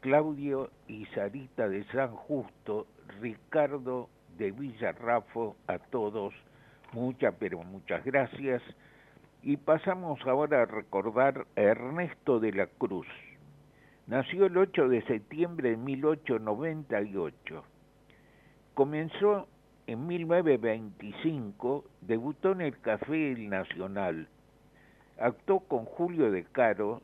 Claudio 0.00 0.70
y 0.88 1.04
Sarita 1.14 1.68
de 1.68 1.84
San 1.88 2.12
Justo, 2.12 2.86
Ricardo 3.20 4.08
de 4.38 4.52
Villarrafo 4.52 5.54
a 5.66 5.78
todos. 5.78 6.32
Muchas, 6.94 7.34
pero 7.38 7.62
muchas 7.62 8.02
gracias. 8.06 8.62
Y 9.46 9.58
pasamos 9.58 10.18
ahora 10.26 10.62
a 10.62 10.64
recordar 10.64 11.46
a 11.54 11.60
Ernesto 11.60 12.40
de 12.40 12.50
la 12.50 12.66
Cruz. 12.66 13.06
Nació 14.06 14.46
el 14.46 14.56
8 14.56 14.88
de 14.88 15.02
septiembre 15.02 15.72
de 15.72 15.76
1898. 15.76 17.62
Comenzó 18.72 19.46
en 19.86 20.06
1925, 20.06 21.84
debutó 22.00 22.52
en 22.52 22.62
el 22.62 22.80
Café 22.80 23.32
El 23.32 23.50
Nacional. 23.50 24.28
Actuó 25.20 25.60
con 25.60 25.84
Julio 25.84 26.30
de 26.30 26.44
Caro, 26.44 27.02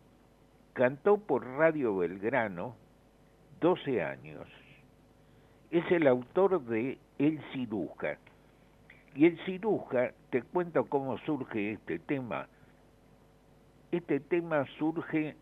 cantó 0.72 1.18
por 1.18 1.44
Radio 1.44 1.94
Belgrano 1.98 2.74
12 3.60 4.02
años. 4.02 4.46
Es 5.70 5.84
el 5.92 6.06
autor 6.06 6.64
de 6.64 6.96
El 7.18 7.38
Ciruja. 7.52 8.16
Y 9.14 9.26
el 9.26 9.38
Ciruja, 9.44 10.12
te 10.30 10.42
cuento 10.42 10.84
cómo 10.86 11.18
surge 11.18 11.72
este 11.72 11.98
tema. 11.98 12.46
Este 13.90 14.20
tema 14.20 14.64
surge 14.78 15.36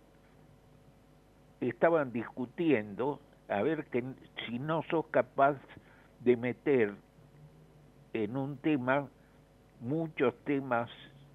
estaban 1.61 2.13
discutiendo 2.13 3.21
a 3.49 3.63
ver 3.63 3.87
que 3.87 4.03
si 4.47 4.59
no 4.59 4.83
sos 4.85 5.07
capaz 5.09 5.57
de 6.21 6.37
meter 6.37 6.95
en 8.13 8.37
un 8.37 8.57
tema 8.57 9.09
muchos 9.81 10.35
temas, 10.45 10.91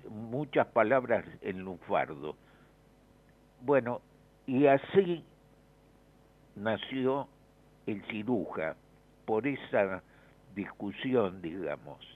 muchas 0.10 0.68
palabras 0.68 1.26
en 1.42 1.60
lunfardo. 1.60 2.36
Bueno, 3.62 4.02
y 4.48 4.66
así 4.66 5.24
nació 6.56 7.28
el 7.86 8.04
ciruja, 8.08 8.76
por 9.26 9.48
esa 9.48 10.02
discusión, 10.56 11.42
digamos. 11.42 12.13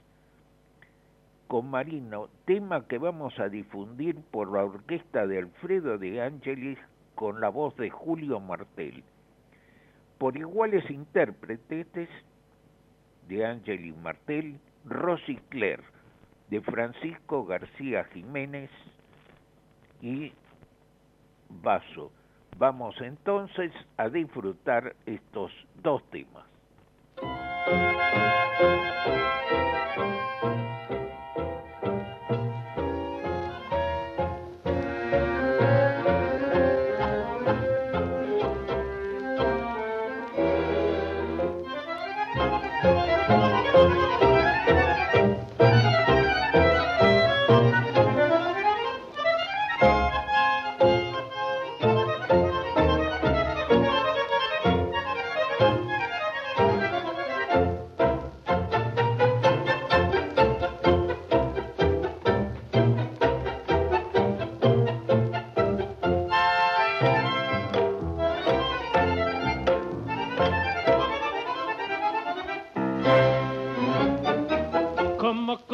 Con 1.47 1.69
Marino, 1.69 2.27
tema 2.45 2.87
que 2.87 2.97
vamos 2.97 3.39
a 3.39 3.47
difundir 3.47 4.17
por 4.31 4.51
la 4.51 4.65
orquesta 4.65 5.25
de 5.25 5.39
Alfredo 5.39 5.97
de 5.97 6.21
Ángeles 6.21 6.77
con 7.15 7.39
la 7.39 7.47
voz 7.47 7.75
de 7.77 7.89
Julio 7.89 8.41
Martel. 8.41 9.03
Por 10.17 10.35
iguales 10.35 10.89
intérpretes 10.89 12.09
de 13.29 13.45
Ángel 13.45 13.85
y 13.85 13.93
Martel, 13.93 14.59
Rosy 14.85 15.37
Claire, 15.49 15.83
de 16.49 16.59
Francisco 16.61 17.45
García 17.45 18.03
Jiménez 18.05 18.69
y 20.01 20.33
Vaso. 21.49 22.11
Vamos 22.57 22.99
entonces 22.99 23.71
a 23.97 24.09
disfrutar 24.09 24.95
estos 25.05 25.51
dos 25.81 26.03
temas. 26.09 26.45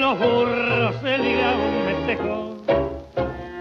los 0.00 0.18
burros 0.18 0.94
se 1.02 1.18
ligaba 1.18 1.56
un 1.56 1.84
mestejo. 1.86 2.56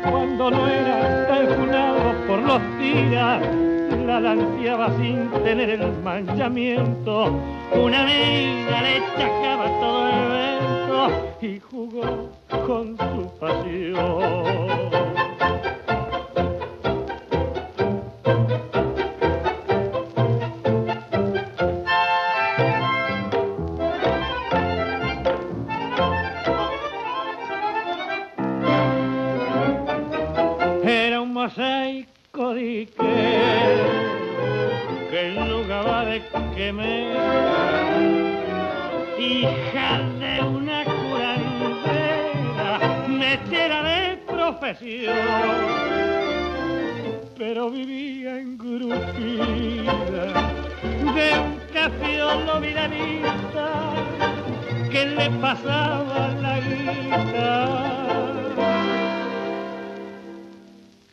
Cuando 0.09 0.51
no 0.51 0.67
era 0.67 1.27
calculado 1.27 2.13
por 2.27 2.39
los 2.39 2.61
días, 2.79 3.41
la 4.05 4.19
lanceaba 4.19 4.89
sin 4.97 5.29
tener 5.43 5.69
el 5.69 5.91
manchamiento. 6.01 7.39
Una 7.73 8.01
amiga 8.01 8.81
le 8.81 9.01
chacaba 9.17 9.65
todo 9.79 10.07
el 10.07 10.15
evento 10.25 11.37
y 11.41 11.59
jugó 11.59 12.29
con 12.65 12.97
su 12.97 13.28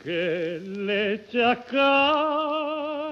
que 0.06 0.60
le 0.86 1.18
chacaba 1.32 3.05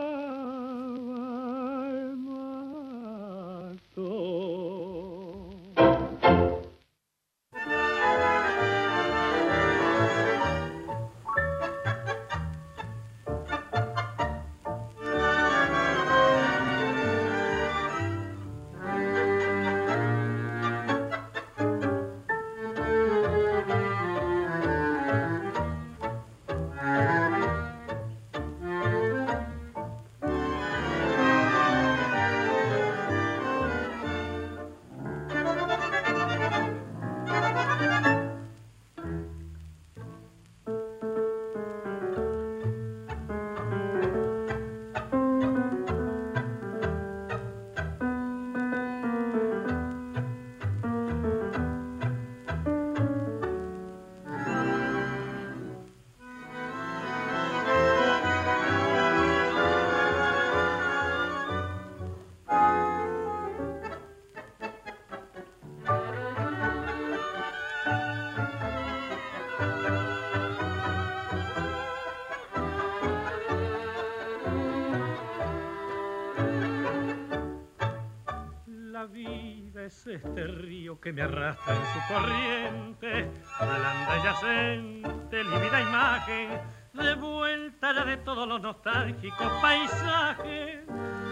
este 80.15 80.47
río 80.47 81.01
que 81.01 81.13
me 81.13 81.23
arrastra 81.23 81.75
en 81.75 81.83
su 81.93 82.15
corriente, 82.15 83.31
blanda 83.61 84.19
y 84.19 84.23
yacente, 84.25 85.45
lívida 85.45 85.81
imagen, 85.81 86.61
de 86.93 87.15
vuelta 87.15 87.93
ya 87.93 88.05
de 88.05 88.17
todos 88.19 88.47
los 88.47 88.61
nostálgicos 88.61 89.53
paisajes, 89.61 90.87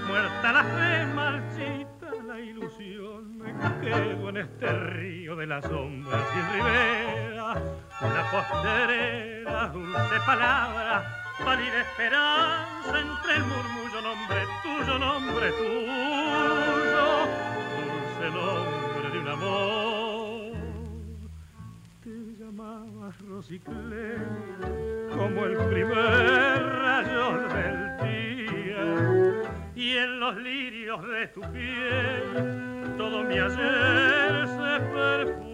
muerta 0.08 0.52
la 0.52 0.64
fe, 0.64 1.06
marchita 1.14 2.10
la 2.26 2.40
ilusión, 2.40 3.38
me 3.38 3.52
quedo 3.80 4.28
en 4.30 4.36
este 4.38 4.72
río 4.72 5.36
de 5.36 5.46
las 5.46 5.64
sombras 5.64 6.28
sin 6.32 6.52
ribera, 6.52 7.54
una 8.00 8.30
posterera, 8.30 9.68
dulce 9.68 10.20
palabra, 10.26 11.24
pálida 11.44 11.80
esperanza 11.82 13.00
entre 13.00 13.36
el 13.36 13.44
murmullo 13.44 13.81
como 23.64 25.44
el 25.44 25.56
primer 25.70 25.96
rayo 25.96 27.48
del 27.48 27.96
día 28.02 28.84
y 29.74 29.96
en 29.96 30.20
los 30.20 30.36
lirios 30.36 31.06
de 31.08 31.26
tu 31.28 31.40
piel 31.52 32.96
todo 32.96 33.22
mi 33.24 33.38
ayer 33.38 34.46
se 34.46 34.80
perfumó 34.92 35.52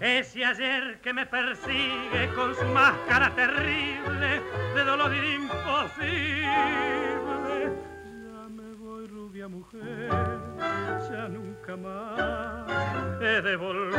ese 0.00 0.44
ayer 0.44 1.00
que 1.00 1.12
me 1.12 1.26
persigue 1.26 2.28
con 2.34 2.54
su 2.54 2.64
máscara 2.66 3.34
terrible 3.34 4.40
de 4.74 4.84
dolor 4.84 5.12
imposible. 5.14 6.97
Mujer, 9.48 10.10
ya 11.10 11.26
nunca 11.28 11.74
más 11.76 12.70
he 13.22 13.40
de 13.40 13.56
volver. 13.56 13.98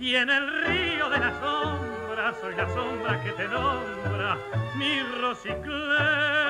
Y 0.00 0.14
en 0.16 0.30
el 0.30 0.64
río 0.64 1.10
de 1.10 1.18
la 1.18 1.38
sombra 1.38 2.32
soy 2.40 2.54
la 2.56 2.66
sombra 2.70 3.22
que 3.22 3.32
te 3.32 3.46
nombra, 3.48 4.38
mi 4.76 5.02
Rosiclé. 5.20 6.47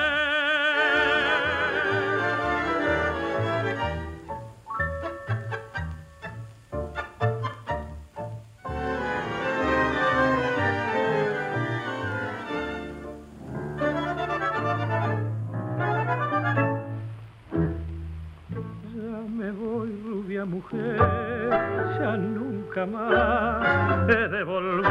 Nunca 22.85 22.85
más 22.85 24.09
he 24.09 24.27
de 24.27 24.43
volver. 24.43 24.89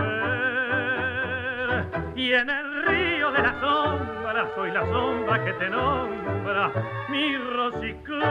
Y 2.16 2.32
en 2.32 2.50
el 2.50 2.86
río 2.86 3.30
de 3.32 3.42
la 3.42 3.60
sombra 3.60 4.50
soy 4.54 4.70
la 4.72 4.84
sombra 4.86 5.44
que 5.44 5.52
te 5.54 5.70
nombra, 5.70 6.72
mi 7.08 7.36
Rosiclé. 7.36 8.26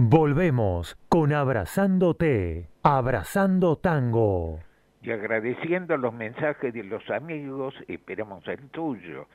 Volvemos 0.00 0.96
con 1.08 1.32
Abrazándote, 1.32 2.68
Abrazando 2.82 3.76
Tango 3.76 4.60
y 5.02 5.12
agradeciendo 5.12 5.96
los 5.96 6.12
mensajes 6.12 6.74
de 6.74 6.82
los 6.84 7.08
amigos, 7.08 7.74
esperamos 7.86 8.46
el 8.48 8.68
tuyo, 8.68 9.26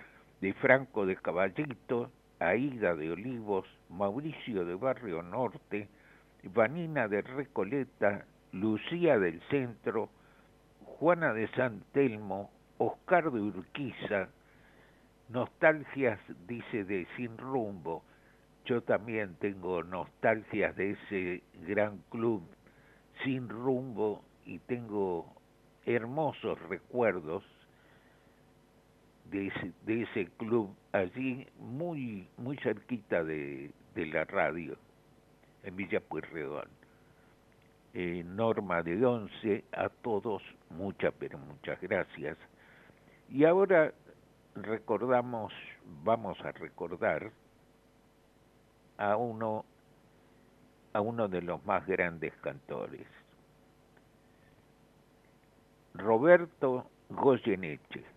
de 0.44 0.52
Franco 0.56 1.06
de 1.06 1.16
Caballito, 1.16 2.12
Aida 2.38 2.96
de 2.96 3.14
Olivos, 3.14 3.66
Mauricio 3.88 4.66
de 4.66 4.76
Barrio 4.76 5.24
Norte, 5.24 5.88
Vanina 6.44 7.08
de 7.08 7.22
Recoleta, 7.22 8.26
Lucía 8.52 9.18
del 9.18 9.40
Centro, 9.50 10.10
Juana 10.84 11.32
de 11.32 11.48
San 11.56 11.80
Telmo, 11.94 12.52
Oscar 12.78 13.32
de 13.32 13.40
Urquiza, 13.40 14.28
Nostalgias, 15.30 16.20
dice, 16.46 16.84
de 16.84 17.08
Sin 17.16 17.38
Rumbo. 17.38 18.04
Yo 18.66 18.82
también 18.82 19.36
tengo 19.40 19.82
nostalgias 19.82 20.76
de 20.76 20.92
ese 20.92 21.44
gran 21.66 22.00
club 22.10 22.44
Sin 23.24 23.48
Rumbo 23.48 24.26
y 24.46 24.60
tengo 24.60 25.26
hermosos 25.86 26.62
recuerdos 26.64 27.46
de 29.34 29.48
ese, 29.48 29.74
de 29.86 30.04
ese 30.04 30.28
club 30.38 30.76
allí 30.92 31.48
muy 31.58 32.28
muy 32.38 32.56
cerquita 32.58 33.24
de, 33.24 33.72
de 33.96 34.06
la 34.06 34.26
radio 34.26 34.78
en 35.64 35.76
Villa 35.76 36.00
Pueyrredón. 36.00 36.70
Eh, 37.96 38.24
Norma 38.26 38.84
de 38.84 39.04
Once, 39.06 39.64
a 39.72 39.90
todos 39.90 40.44
muchas 40.70 41.14
pero 41.18 41.40
muchas 41.40 41.82
gracias. 41.82 42.38
Y 43.30 43.46
ahora 43.46 43.92
recordamos, 44.56 45.52
vamos 46.04 46.40
a 46.42 46.52
recordar 46.52 47.32
a 48.98 49.18
uno 49.18 49.66
a 50.94 51.02
uno 51.02 51.28
de 51.28 51.42
los 51.42 51.66
más 51.66 51.88
grandes 51.88 52.36
cantores, 52.36 53.08
Roberto 55.96 56.86
Goyeneche. 57.10 58.13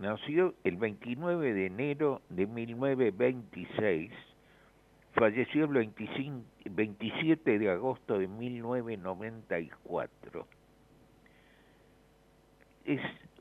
Nació 0.00 0.54
el 0.64 0.78
29 0.78 1.52
de 1.52 1.66
enero 1.66 2.22
de 2.28 2.46
1926, 2.46 4.10
falleció 5.12 5.66
el 5.66 5.92
27 6.64 7.58
de 7.58 7.70
agosto 7.70 8.18
de 8.18 8.26
1994. 8.26 10.46
Es 12.86 13.00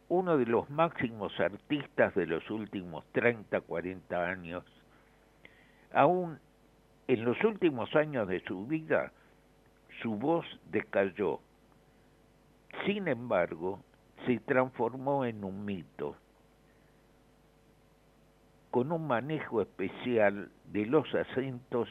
uno 0.09 0.37
de 0.37 0.45
los 0.45 0.69
máximos 0.69 1.31
artistas 1.39 2.13
de 2.13 2.27
los 2.27 2.47
últimos 2.51 3.03
30, 3.13 3.61
40 3.61 4.27
años. 4.27 4.63
Aún 5.93 6.37
en 7.07 7.25
los 7.25 7.43
últimos 7.43 7.95
años 7.95 8.27
de 8.27 8.41
su 8.41 8.67
vida, 8.67 9.11
su 10.01 10.13
voz 10.15 10.45
decayó 10.69 11.39
sin 12.85 13.07
embargo, 13.07 13.79
se 14.25 14.39
transformó 14.39 15.25
en 15.25 15.43
un 15.43 15.65
mito, 15.65 16.15
con 18.71 18.91
un 18.91 19.07
manejo 19.07 19.61
especial 19.61 20.51
de 20.65 20.85
los 20.85 21.13
acentos 21.13 21.89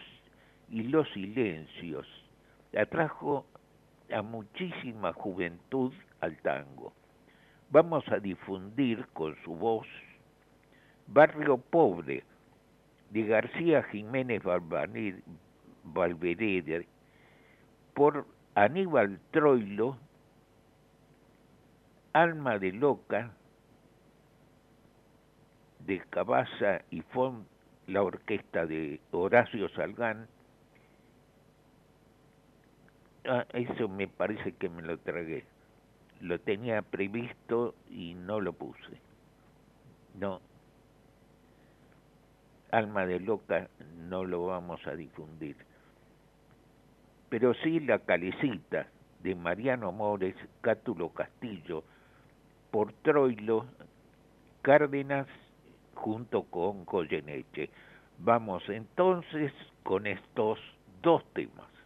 y 0.68 0.84
los 0.84 1.08
silencios. 1.10 2.06
Atrajo 2.76 3.46
a 4.12 4.22
muchísima 4.22 5.12
juventud 5.12 5.92
al 6.20 6.36
tango. 6.38 6.92
Vamos 7.70 8.06
a 8.08 8.18
difundir 8.18 9.06
con 9.12 9.36
su 9.44 9.54
voz 9.54 9.86
Barrio 11.06 11.58
Pobre 11.58 12.24
de 13.10 13.22
García 13.24 13.82
Jiménez 13.84 14.42
Valverde 14.42 15.22
por 17.94 18.26
Aníbal 18.54 19.18
Troilo 19.30 19.96
Alma 22.12 22.58
de 22.58 22.72
Loca, 22.72 23.32
de 25.88 26.00
Cabaza 26.10 26.82
y 26.90 27.00
Font, 27.00 27.48
la 27.86 28.02
orquesta 28.02 28.66
de 28.66 29.00
Horacio 29.10 29.70
Salgán. 29.70 30.28
Ah, 33.26 33.46
eso 33.54 33.88
me 33.88 34.06
parece 34.06 34.52
que 34.52 34.68
me 34.68 34.82
lo 34.82 34.98
tragué. 34.98 35.46
Lo 36.20 36.38
tenía 36.40 36.82
previsto 36.82 37.74
y 37.88 38.12
no 38.12 38.38
lo 38.38 38.52
puse. 38.52 39.00
No. 40.20 40.42
Alma 42.70 43.06
de 43.06 43.20
Loca 43.20 43.70
no 43.96 44.26
lo 44.26 44.44
vamos 44.44 44.86
a 44.86 44.94
difundir. 44.94 45.56
Pero 47.30 47.54
sí 47.54 47.80
la 47.80 48.00
calecita 48.00 48.88
de 49.22 49.34
Mariano 49.34 49.90
Mores, 49.90 50.36
Cátulo 50.60 51.08
Castillo, 51.14 51.82
por 52.70 52.92
Troilo 52.92 53.64
Cárdenas 54.60 55.26
junto 55.98 56.44
con 56.44 56.84
Goyeneche. 56.84 57.70
Vamos 58.18 58.62
entonces 58.68 59.52
con 59.82 60.06
estos 60.06 60.58
dos 61.02 61.22
temas. 61.34 61.77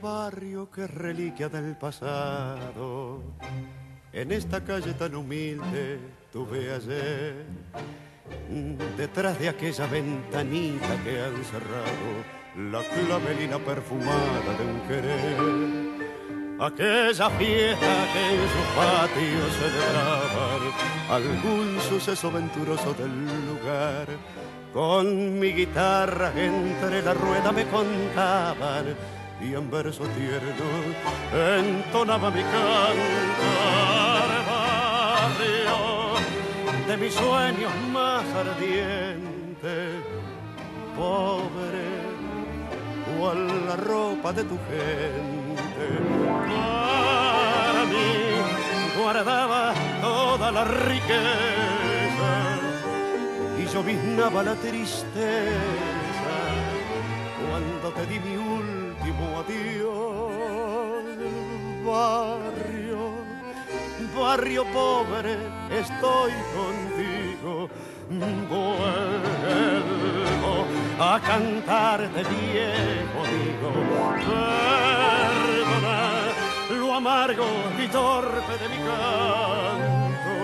Barrio 0.00 0.70
que 0.70 0.86
reliquia 0.86 1.48
del 1.48 1.76
pasado, 1.76 3.22
en 4.12 4.32
esta 4.32 4.64
calle 4.64 4.94
tan 4.94 5.14
humilde 5.14 5.98
tuve 6.32 6.72
ayer, 6.72 7.44
detrás 8.96 9.38
de 9.38 9.48
aquella 9.48 9.86
ventanita 9.86 11.02
que 11.04 11.20
han 11.20 11.44
cerrado, 11.44 12.10
la 12.56 12.82
clavelina 12.82 13.58
perfumada 13.58 14.56
de 14.58 14.64
un 14.64 14.80
querer. 14.88 16.00
Aquella 16.60 17.30
fiesta 17.30 18.06
que 18.12 18.22
en 18.34 18.48
su 18.52 18.62
patio 18.76 19.42
celebraban 19.60 20.62
algún 21.08 21.80
suceso 21.80 22.30
venturoso 22.30 22.92
del 22.94 23.26
lugar. 23.46 24.06
Con 24.72 25.38
mi 25.38 25.52
guitarra 25.52 26.32
entre 26.36 27.02
la 27.02 27.14
rueda 27.14 27.50
me 27.50 27.64
contaban 27.64 28.94
y 29.42 29.54
en 29.54 29.70
verso 29.70 30.04
tierno 30.04 30.66
entonaba 31.32 32.30
mi 32.30 32.42
cantar 32.42 34.30
barrio 34.50 35.80
de 36.86 36.96
mis 36.96 37.14
sueños 37.14 37.72
más 37.92 38.24
ardientes. 38.34 40.04
Pobre 40.96 41.88
cual 43.16 43.66
la 43.66 43.76
ropa 43.76 44.32
de 44.32 44.44
tu 44.44 44.58
gente. 44.68 45.86
Para 47.66 47.84
mí 47.84 49.00
guardaba 49.00 49.72
toda 50.00 50.50
la 50.52 50.64
riqueza 50.64 52.32
y 53.58 53.66
yo 53.72 53.82
viznaba 53.82 54.42
la 54.42 54.54
tristeza 54.54 55.10
cuando 57.48 57.90
te 57.94 58.06
di 58.06 58.18
mi 58.20 58.36
último 59.00 59.40
adiós. 59.40 61.16
Barrio, 61.84 63.02
barrio 64.14 64.64
pobre, 64.66 65.36
estoy 65.70 66.32
contigo 66.54 67.68
vuelvo 68.48 69.56
a 70.98 71.20
cantarte 71.20 72.22
viejo 72.24 73.20
amigo. 73.24 73.70
Perdona 75.48 75.98
lo 76.70 76.94
amargo 76.94 77.46
y 77.78 77.86
torpe 77.88 78.58
de 78.58 78.68
mi 78.68 78.76
canto, 78.88 80.34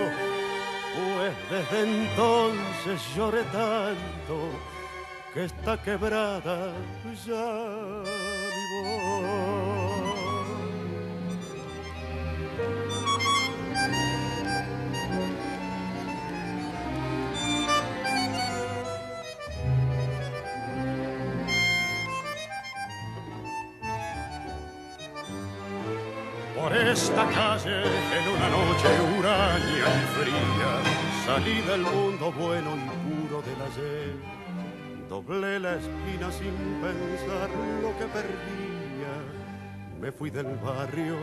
pues 0.95 1.33
desde 1.51 1.79
entonces 1.83 2.97
lloré 3.15 3.43
tanto 3.43 4.35
que 5.33 5.45
está 5.45 5.77
quebrada 5.77 6.73
ya. 7.25 8.16
Por 26.67 26.75
esta 26.75 27.25
calle 27.29 27.81
en 28.17 28.27
una 28.35 28.49
noche 28.49 28.89
huraña 29.17 29.87
y 29.87 30.05
fría. 30.15 30.71
Salí 31.25 31.61
del 31.61 31.81
mundo 31.81 32.31
bueno 32.31 32.71
y 32.75 33.27
puro 33.27 33.41
del 33.41 33.61
ayer. 33.69 34.15
Doblé 35.09 35.59
la 35.59 35.75
esquina 35.75 36.29
sin 36.31 36.53
pensar 36.81 37.49
lo 37.81 37.97
que 37.97 38.05
perdía. 38.05 38.76
Me 39.99 40.11
fui 40.11 40.29
del 40.29 40.45
barrio 40.57 41.15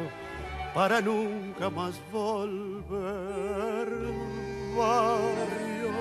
para 0.74 1.00
nunca 1.00 1.70
más 1.70 1.94
volver. 2.10 3.88
Barrio, 4.76 5.92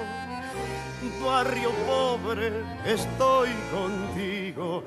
barrio 1.24 1.70
pobre, 1.86 2.52
estoy 2.84 3.50
contigo. 3.72 4.84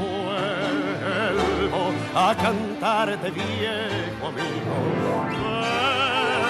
Vuelvo 0.00 1.92
a 2.14 2.34
cantarte 2.34 3.30
viejo 3.30 4.28
amigo. 4.28 4.74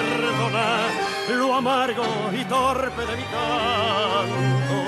Perdona 0.07 0.67
lo 1.35 1.55
amargo 1.55 2.05
y 2.31 2.45
torpe 2.45 3.05
de 3.05 3.17
mi 3.17 3.23
canto, 3.23 4.79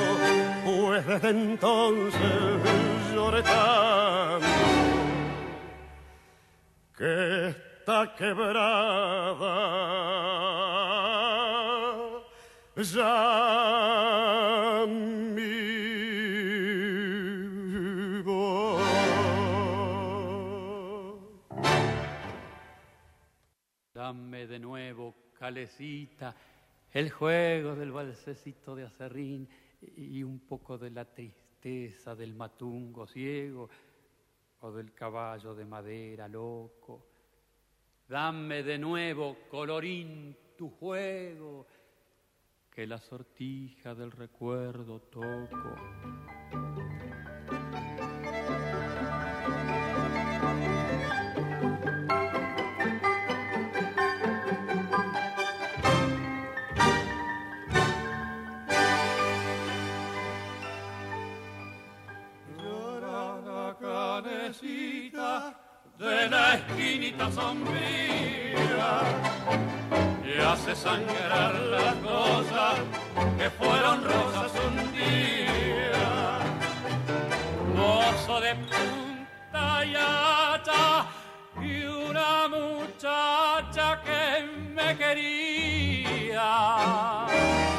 pues 0.64 1.06
desde 1.06 1.30
entonces 1.30 2.22
lloré 3.14 3.44
tanto 3.44 4.89
que 7.00 7.48
está 7.48 8.14
quebrada 8.14 9.56
ya 12.76 14.86
mi. 14.86 15.80
Dame 23.94 24.48
de 24.48 24.60
nuevo, 24.60 25.16
calecita, 25.38 26.36
el 26.92 27.12
juego 27.12 27.76
del 27.76 27.94
balsecito 27.94 28.76
de 28.76 28.86
acerrín 28.86 29.48
y 29.96 30.22
un 30.24 30.40
poco 30.40 30.78
de 30.78 30.92
la 30.92 31.06
tristeza 31.06 32.14
del 32.14 32.36
matungo 32.36 33.08
ciego 33.08 33.70
o 34.62 34.72
del 34.72 34.94
caballo 34.94 35.56
de 35.56 35.66
madera 35.66 36.28
loco. 36.28 37.06
Dame 38.08 38.64
de 38.64 38.78
nuevo, 38.78 39.38
colorín, 39.50 40.36
tu 40.58 40.70
juego, 40.70 41.68
que 42.72 42.88
la 42.88 43.00
sortija 43.00 43.94
del 43.94 44.12
recuerdo 44.12 45.00
toco. 45.00 46.69
De 66.00 66.30
la 66.30 66.54
esquinita 66.56 67.30
sombría 67.30 69.02
y 70.24 70.40
hace 70.42 70.74
sangrar 70.74 71.54
las 71.56 71.94
cosas 71.96 72.76
que 73.38 73.50
fueron 73.50 74.06
rosas 74.06 74.52
un 74.66 74.94
día. 74.94 76.40
Mozo 77.76 78.40
de 78.40 78.56
punta 78.56 79.86
y 79.86 79.96
hacha 79.96 81.06
y 81.62 81.84
una 81.84 82.48
muchacha 82.48 84.02
que 84.02 84.46
me 84.74 84.98
quería. 84.98 86.50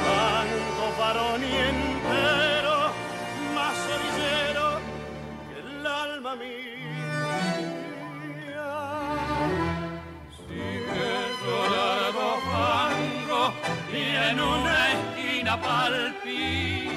Tanto 0.05 0.83
varón 0.99 1.43
y 1.43 1.57
entero, 1.57 1.80
en 14.31 14.39
una 14.39 14.91
esquina 14.93 15.59
palpita 15.59 16.93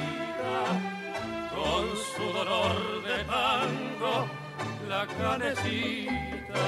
con 1.55 1.85
su 2.12 2.24
dolor 2.32 2.76
de 3.09 3.24
tango 3.24 4.14
la 4.89 5.05
canecita. 5.20 6.64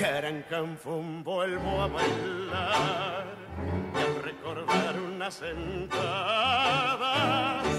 Carancanfón 0.00 1.22
vuelvo 1.22 1.82
a 1.82 1.86
bailar 1.86 3.26
y 3.94 3.98
a 3.98 4.22
recordar 4.22 4.87
sentada. 5.30 6.02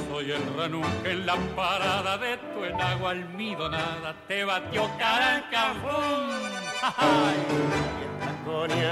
Soy 0.10 0.32
el 0.32 0.42
ranunque 0.56 1.12
en 1.12 1.26
la 1.26 1.36
parada 1.56 2.18
de 2.18 2.38
tu 2.38 2.64
enagua 2.64 3.12
almidonada, 3.12 4.16
te 4.28 4.44
batió 4.44 4.90
carancafún. 4.98 6.50
La 6.82 6.94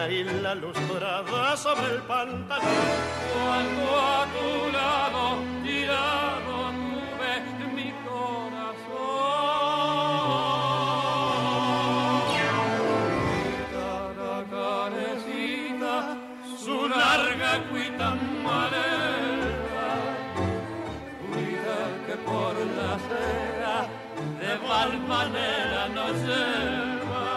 y 0.09 0.23
la 0.23 0.55
luz 0.55 0.77
dorada 0.87 1.57
sobre 1.57 1.95
el 1.95 2.01
pantalón. 2.03 2.63
Cuando 3.33 3.99
a 3.99 4.25
tu 4.35 4.71
lado 4.71 5.39
tirado 5.63 6.71
tuve 6.71 7.41
mi 7.75 7.91
corazón. 8.07 8.87
Caracanecita, 13.73 15.95
su 16.63 16.77
larga 16.87 17.51
tal 24.87 24.99
manera 25.01 25.89
nos 25.89 26.13
lleva. 26.27 27.27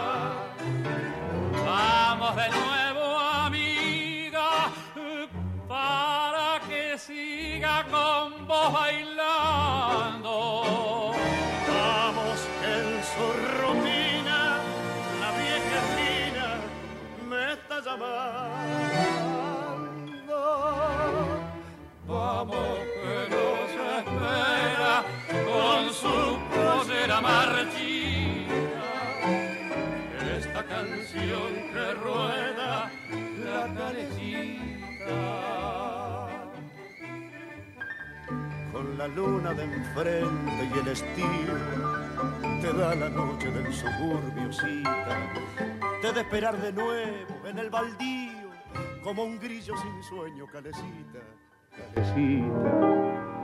Vamos 1.64 2.36
de 2.36 2.48
nuevo, 2.48 3.04
amiga, 3.46 4.50
para 5.68 6.60
que 6.68 6.98
siga 6.98 7.84
con 7.90 8.46
vos 8.46 8.72
bailando. 8.72 10.34
Vamos 11.68 12.38
que 12.60 12.70
el 12.78 12.88
su 13.12 13.26
rutina, 13.58 14.40
la 15.20 15.30
vieja 15.40 15.76
esquina 15.84 16.48
me 17.28 17.42
está 17.54 17.76
llamando. 17.86 19.20
Vamos 22.06 22.74
que 23.00 23.16
nos 23.34 23.70
espera 23.98 24.94
con 25.48 25.80
su 25.94 26.49
pollera 27.00 27.20
marchita. 27.20 28.54
Esta 30.38 30.64
canción 30.64 31.52
que 31.72 31.94
rueda 31.94 32.90
la 33.44 33.74
carecita. 33.74 35.20
Con 38.72 38.98
la 38.98 39.08
luna 39.08 39.54
de 39.54 39.64
enfrente 39.64 40.70
y 40.74 40.78
el 40.78 40.88
estío 40.88 41.54
te 42.60 42.72
da 42.72 42.94
la 42.94 43.08
noche 43.08 43.50
del 43.50 43.72
suburbio 43.72 44.52
cita. 44.52 45.32
Te 46.02 46.12
de 46.12 46.20
esperar 46.20 46.56
de 46.58 46.72
nuevo 46.72 47.46
en 47.46 47.58
el 47.58 47.70
baldío 47.70 48.50
como 49.02 49.24
un 49.24 49.38
grillo 49.38 49.74
sin 49.76 50.02
sueño, 50.02 50.46
calecita. 50.52 51.20
Calecita. 51.94 53.39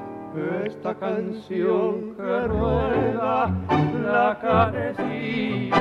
Esta 0.64 0.95
canción 0.95 2.14
que 2.16 2.41
rueda 2.49 3.51
la 4.05 4.39
carecita. 4.41 5.77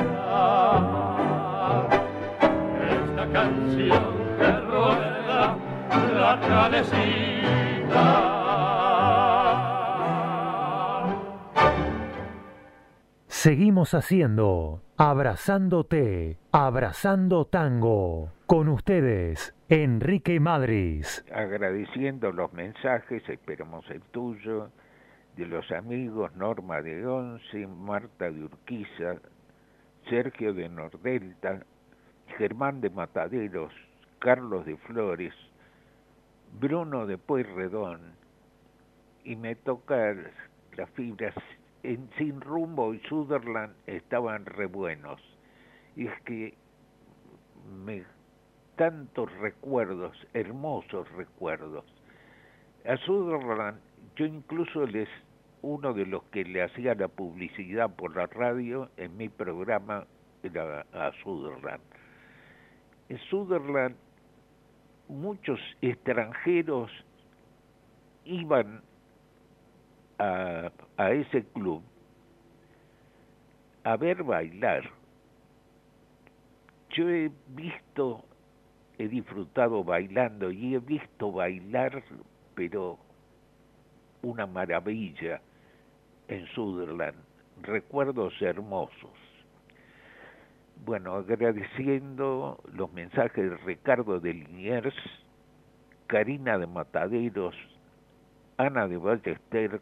Esta 2.90 3.26
canción 3.32 4.14
que 4.38 4.52
rueda 4.60 5.56
la 6.14 6.40
carecita. 6.40 7.36
Seguimos 13.26 13.94
haciendo 13.94 14.82
Abrazándote, 14.96 16.38
Abrazando 16.52 17.44
Tango. 17.44 18.32
Con 18.46 18.68
ustedes, 18.68 19.55
Enrique 19.68 20.38
Madris. 20.38 21.24
Agradeciendo 21.34 22.30
los 22.30 22.52
mensajes, 22.52 23.28
esperamos 23.28 23.84
el 23.90 24.00
tuyo, 24.00 24.70
de 25.36 25.44
los 25.44 25.68
amigos 25.72 26.32
Norma 26.36 26.82
de 26.82 27.04
Once, 27.04 27.66
Marta 27.66 28.30
de 28.30 28.44
Urquiza, 28.44 29.16
Sergio 30.08 30.54
de 30.54 30.68
Nordelta, 30.68 31.64
Germán 32.38 32.80
de 32.80 32.90
Mataderos, 32.90 33.72
Carlos 34.20 34.64
de 34.66 34.76
Flores, 34.76 35.34
Bruno 36.60 37.04
de 37.06 37.18
Pueyrredón, 37.18 38.12
y 39.24 39.34
me 39.34 39.56
toca 39.56 40.14
las 40.76 40.90
fibras 40.90 41.34
en 41.82 42.08
Sin 42.16 42.40
Rumbo 42.40 42.94
y 42.94 43.00
Sutherland 43.00 43.74
estaban 43.88 44.46
re 44.46 44.66
buenos. 44.66 45.20
Y 45.96 46.06
es 46.06 46.20
que 46.22 46.54
me 47.84 48.04
tantos 48.76 49.32
recuerdos, 49.38 50.16
hermosos 50.34 51.10
recuerdos. 51.12 51.84
A 52.86 52.96
Sutherland, 52.98 53.80
yo 54.16 54.26
incluso 54.26 54.86
les 54.86 55.08
uno 55.62 55.92
de 55.92 56.06
los 56.06 56.22
que 56.24 56.44
le 56.44 56.62
hacía 56.62 56.94
la 56.94 57.08
publicidad 57.08 57.90
por 57.90 58.14
la 58.14 58.26
radio 58.26 58.88
en 58.96 59.16
mi 59.16 59.28
programa 59.28 60.06
era 60.42 60.86
a 60.92 61.12
Sutherland. 61.22 61.82
En 63.08 63.18
Sutherland 63.30 63.96
muchos 65.08 65.58
extranjeros 65.80 66.90
iban 68.24 68.82
a, 70.18 70.70
a 70.96 71.10
ese 71.10 71.44
club 71.46 71.82
a 73.86 73.96
ver 73.96 74.24
bailar. 74.24 74.90
Yo 76.90 77.08
he 77.08 77.30
visto, 77.48 78.24
he 78.98 79.08
disfrutado 79.08 79.84
bailando 79.84 80.50
y 80.50 80.74
he 80.74 80.78
visto 80.78 81.32
bailar, 81.32 82.02
pero 82.54 82.98
una 84.22 84.46
maravilla 84.46 85.40
en 86.28 86.46
Sutherland, 86.48 87.16
recuerdos 87.62 88.34
hermosos. 88.40 89.10
Bueno, 90.84 91.14
agradeciendo 91.14 92.58
los 92.72 92.92
mensajes 92.92 93.50
de 93.50 93.56
Ricardo 93.58 94.20
de 94.20 94.34
Liniers, 94.34 94.94
Karina 96.06 96.58
de 96.58 96.66
Mataderos, 96.66 97.54
Ana 98.56 98.86
de 98.86 98.96
Ballester, 98.96 99.80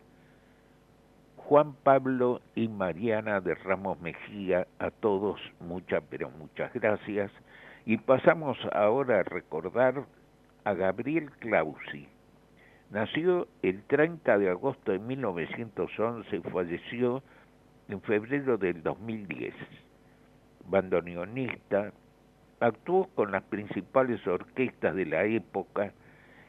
Juan 1.36 1.74
Pablo 1.74 2.40
y 2.54 2.68
Mariana 2.68 3.40
de 3.40 3.54
Ramos 3.54 4.00
Mejía, 4.00 4.66
a 4.78 4.90
todos 4.90 5.40
muchas, 5.60 6.02
pero 6.08 6.30
muchas 6.30 6.72
gracias. 6.72 7.30
Y 7.86 7.98
pasamos 7.98 8.58
ahora 8.72 9.20
a 9.20 9.22
recordar 9.22 10.04
a 10.64 10.74
Gabriel 10.74 11.30
Clausi. 11.38 12.08
Nació 12.90 13.48
el 13.62 13.82
30 13.84 14.38
de 14.38 14.50
agosto 14.50 14.92
de 14.92 14.98
1911 14.98 16.36
y 16.36 16.40
falleció 16.50 17.22
en 17.88 18.00
febrero 18.00 18.56
del 18.56 18.82
2010. 18.82 19.54
Bandoneonista, 20.66 21.92
actuó 22.60 23.08
con 23.14 23.32
las 23.32 23.42
principales 23.42 24.26
orquestas 24.26 24.94
de 24.94 25.06
la 25.06 25.24
época 25.24 25.92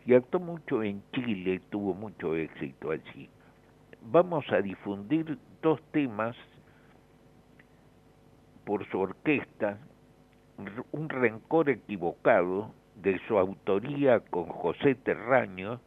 y 0.06 0.14
actuó 0.14 0.40
mucho 0.40 0.84
en 0.84 1.04
Chile, 1.12 1.62
tuvo 1.70 1.94
mucho 1.94 2.36
éxito 2.36 2.92
allí 2.92 3.30
vamos 4.12 4.46
a 4.52 4.62
difundir 4.62 5.38
dos 5.62 5.82
temas 5.92 6.36
por 8.66 8.88
su 8.90 9.00
orquesta, 9.00 9.78
un 10.92 11.10
rencor 11.10 11.70
equivocado 11.70 12.72
de 12.96 13.20
su 13.28 13.38
autoría 13.38 14.20
con 14.20 14.46
José 14.46 14.96
Terraño, 14.96 15.80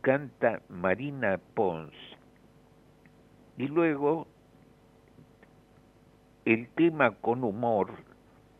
canta 0.00 0.60
Marina 0.68 1.38
Pons, 1.54 1.92
y 3.58 3.66
luego 3.68 4.26
el 6.44 6.68
tema 6.68 7.10
con 7.10 7.42
humor, 7.42 7.92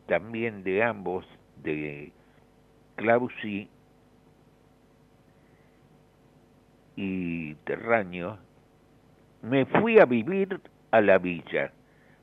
también 0.07 0.65
de 0.65 0.83
ambos, 0.83 1.25
de 1.63 2.13
Clausi 2.97 3.69
y 6.97 7.55
Terraño, 7.65 8.39
me 9.43 9.67
fui 9.67 9.99
a 9.99 10.05
vivir 10.05 10.61
a 10.91 11.01
la 11.01 11.19
villa. 11.19 11.73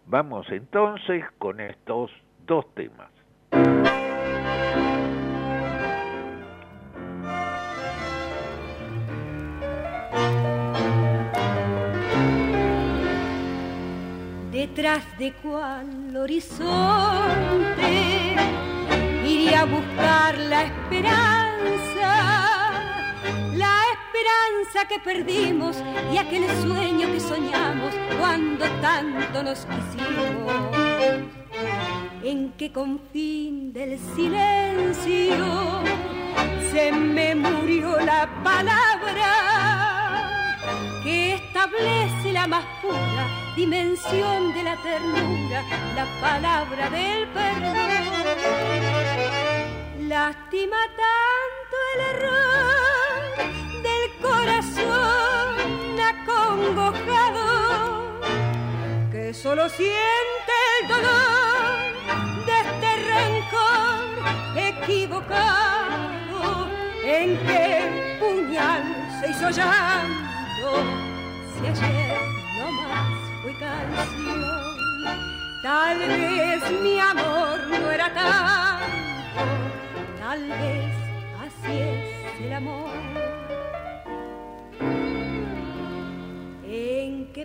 Vamos 0.05 0.45
entonces 0.49 1.23
con 1.37 1.59
estos 1.59 2.11
dos 2.45 2.65
temas. 2.75 3.09
Detrás 14.51 15.17
de 15.17 15.33
cuál 15.41 16.15
horizonte 16.15 16.65
iría 19.25 19.61
a 19.61 19.65
buscar 19.65 20.37
la 20.37 20.63
esperanza 20.63 22.52
esperanza 24.34 24.88
que 24.88 24.99
perdimos 24.99 25.77
y 26.11 26.17
aquel 26.17 26.45
sueño 26.61 27.07
que 27.11 27.19
soñamos 27.19 27.93
cuando 28.19 28.65
tanto 28.81 29.43
nos 29.43 29.65
quisimos. 29.65 30.53
En 32.23 32.53
qué 32.53 32.71
confín 32.71 33.73
del 33.73 33.99
silencio 34.15 35.84
se 36.71 36.91
me 36.91 37.36
murió 37.36 37.99
la 37.99 38.29
palabra 38.43 39.29
que 41.03 41.36
establece 41.36 42.31
la 42.31 42.47
más 42.47 42.63
pura 42.81 43.27
dimensión 43.55 44.53
de 44.53 44.63
la 44.63 44.75
ternura, 44.77 45.63
la 45.95 46.05
palabra 46.21 46.89
del 46.89 47.27
perdón. 47.27 47.73
Lástima 50.07 50.77
tanto 50.95 51.75
el 51.95 52.01
error 52.15 52.82
corazón 54.43 55.55
acongojado 56.11 57.47
que 59.11 59.33
solo 59.33 59.69
siente 59.69 60.53
el 60.81 60.87
dolor 60.89 61.93
de 62.45 62.55
este 62.61 62.89
rencor 63.11 64.03
equivocado 64.57 66.41
en 67.05 67.37
que 67.47 68.17
puñal 68.19 68.83
se 69.19 69.31
hizo 69.31 69.49
llanto 69.49 70.69
si 71.53 71.67
ayer 71.67 72.17
no 72.57 72.71
más 72.71 73.13
fue 73.41 73.53
canción. 73.59 74.73
Tal 75.61 75.97
vez 75.99 76.71
mi 76.81 76.99
amor 76.99 77.57
no 77.69 77.91
era 77.91 78.13
tanto 78.13 78.93
tal 80.19 80.41
vez 80.49 80.93
así 81.45 81.79
es 81.79 82.41
el 82.41 82.53
amor 82.53 83.32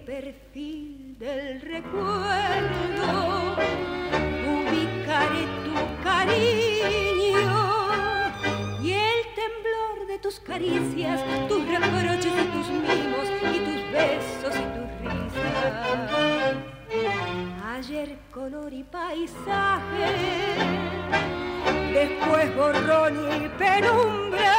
perfil 0.01 1.17
del 1.19 1.61
recuerdo 1.61 3.57
ubicaré 4.47 5.47
tu 5.65 5.75
cariño 6.03 7.49
y 8.83 8.93
el 8.93 9.21
temblor 9.35 10.07
de 10.07 10.19
tus 10.19 10.39
caricias, 10.41 11.21
tus 11.49 11.67
reproches 11.67 12.33
y 12.33 12.47
tus 12.47 12.69
mimos 12.71 13.29
y 13.43 13.59
tus 13.59 13.93
besos 13.93 14.55
y 14.55 14.65
tus 14.75 14.89
risas. 15.03 16.57
Ayer 17.77 18.19
color 18.33 18.73
y 18.73 18.85
paisaje, 18.85 20.15
después 21.93 22.57
borrón 22.57 23.45
y 23.45 23.49
penumbra 23.59 24.57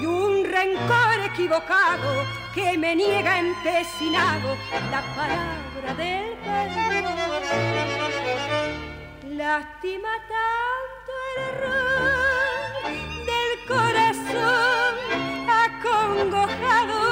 y 0.00 0.06
un 0.06 0.44
rencor 0.44 1.20
equivocado 1.32 2.39
que 2.54 2.76
me 2.76 2.94
niega 2.96 3.38
empecinado 3.38 4.56
la 4.90 5.02
palabra 5.14 5.94
del 5.96 6.36
perdón. 6.38 7.14
Lástima 9.36 10.08
tanto 10.28 11.12
el 11.30 11.36
error 11.50 12.70
del 13.30 13.52
corazón 13.68 14.94
acongojado 15.64 17.02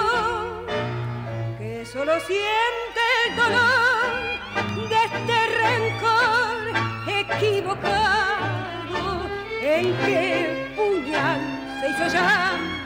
que 1.59 1.87
solo 1.87 2.15
siente 2.21 3.01
el 3.27 3.37
dolor 3.37 4.11
de 4.89 4.99
este 5.05 5.39
rencor 5.63 6.59
equivocado 7.21 9.01
en 9.63 9.85
que 10.05 10.23
puñal 10.77 11.41
se 11.81 11.87
hizo 11.91 12.07
llanto 12.09 12.78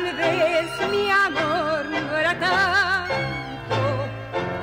tal 0.00 0.16
vez 0.16 0.90
mi 0.90 1.10
amor 1.10 1.84
no 1.90 2.16
era 2.16 2.38
tanto 2.38 3.76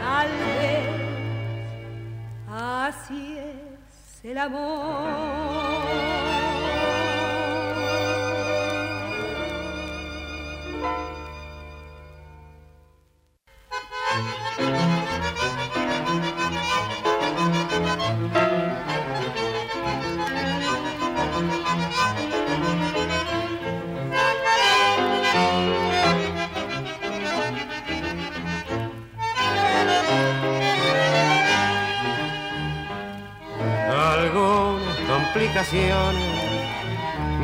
tal 0.02 0.30
vez 0.30 0.88
así 2.50 3.38
es 3.38 4.26
el 4.26 4.38
amor 4.38 5.48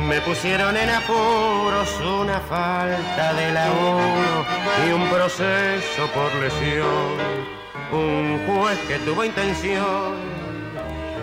me 0.08 0.20
pusieron 0.22 0.76
en 0.76 0.90
apuros 0.90 1.88
una 2.00 2.40
falta 2.40 3.34
de 3.34 3.52
laburo 3.52 4.44
y 4.84 4.92
un 4.92 5.08
proceso 5.08 6.06
por 6.12 6.34
lesión. 6.34 7.44
Un 7.92 8.40
juez 8.46 8.78
que 8.88 8.98
tuvo 8.98 9.24
intención 9.24 10.16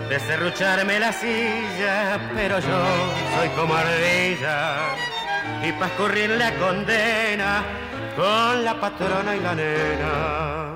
de 0.08 0.18
serrucharme 0.20 0.98
la 0.98 1.12
silla, 1.12 2.18
pero 2.34 2.58
yo 2.58 2.84
soy 3.36 3.48
como 3.50 3.74
ardilla 3.74 4.78
y 5.62 5.72
para 5.72 5.86
escurrir 5.86 6.30
la 6.30 6.54
condena 6.54 7.62
con 8.16 8.64
la 8.64 8.80
patrona 8.80 9.36
y 9.36 9.40
la 9.40 9.54
nena 9.54 10.74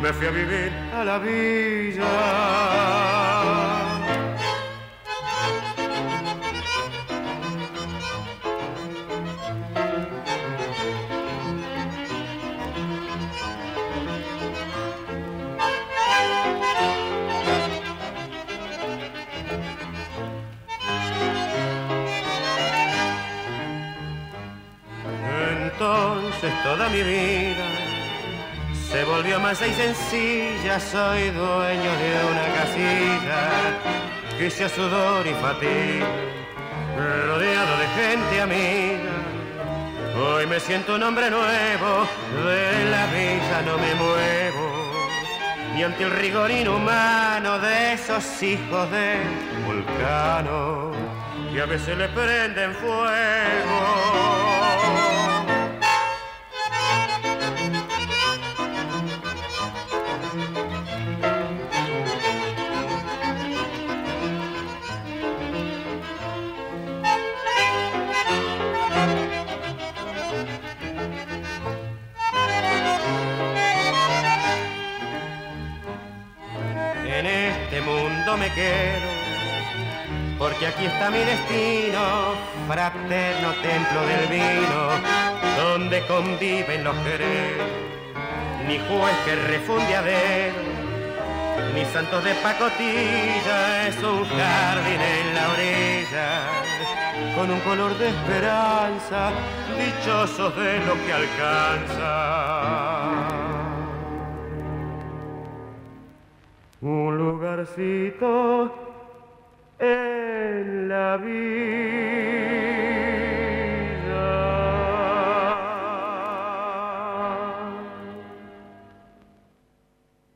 me 0.00 0.12
fui 0.12 0.26
a 0.26 0.30
vivir 0.30 0.72
a 0.94 1.04
la 1.04 1.18
villa. 1.18 3.25
Toda 26.62 26.88
mi 26.88 27.02
vida 27.02 27.66
se 28.90 29.04
volvió 29.04 29.40
más 29.40 29.60
y 29.60 29.72
sencilla. 29.72 30.78
Soy 30.80 31.30
dueño 31.30 31.90
de 32.02 32.10
una 32.30 32.46
casilla 32.54 33.42
que 34.38 34.50
sea 34.50 34.68
sudor 34.68 35.26
y 35.26 35.34
fatiga, 35.34 36.06
rodeado 37.26 37.78
de 37.78 37.86
gente 37.88 38.40
amiga. 38.40 39.12
Hoy 40.18 40.46
me 40.46 40.60
siento 40.60 40.94
un 40.94 41.02
hombre 41.02 41.30
nuevo, 41.30 42.06
de 42.44 42.90
la 42.90 43.06
vida 43.06 43.62
no 43.66 43.76
me 43.76 43.94
muevo, 43.94 44.98
ni 45.74 45.82
ante 45.82 46.04
el 46.04 46.10
rigor 46.10 46.50
inhumano 46.50 47.58
de 47.58 47.94
esos 47.94 48.42
hijos 48.42 48.90
de 48.90 49.18
vulcano 49.66 50.92
que 51.52 51.60
a 51.60 51.66
veces 51.66 51.98
le 51.98 52.08
prenden 52.08 52.74
fuego. 52.74 54.35
Porque 80.38 80.66
aquí 80.66 80.86
está 80.86 81.10
mi 81.10 81.18
destino, 81.18 82.34
fraterno 82.66 83.52
templo 83.62 84.00
del 84.06 84.26
vino, 84.28 84.88
donde 85.58 86.00
conviven 86.06 86.82
los 86.82 86.96
quereres, 86.96 87.62
ni 88.66 88.78
juez 88.78 89.16
que 89.26 89.34
refunde 89.52 89.94
a 89.94 90.00
ver, 90.00 90.52
ni 91.74 91.84
santos 91.84 92.24
de 92.24 92.34
pacotilla, 92.36 93.88
es 93.88 93.96
un 94.02 94.24
jardín 94.24 95.00
en 95.00 95.34
la 95.34 95.48
orilla, 95.52 96.40
con 97.34 97.50
un 97.50 97.60
color 97.60 97.98
de 97.98 98.08
esperanza, 98.08 99.32
dichosos 99.76 100.56
de 100.56 100.78
lo 100.78 100.94
que 101.04 101.12
alcanza. 101.12 102.85
Un 107.56 107.62
lugarcito 107.62 108.72
en 109.78 110.88
la 110.88 111.16
vida. 111.16 111.46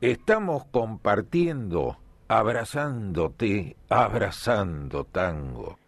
Estamos 0.01 0.64
compartiendo, 0.66 1.99
abrazándote, 2.29 3.77
abrazando 3.91 5.05
tango. 5.05 5.79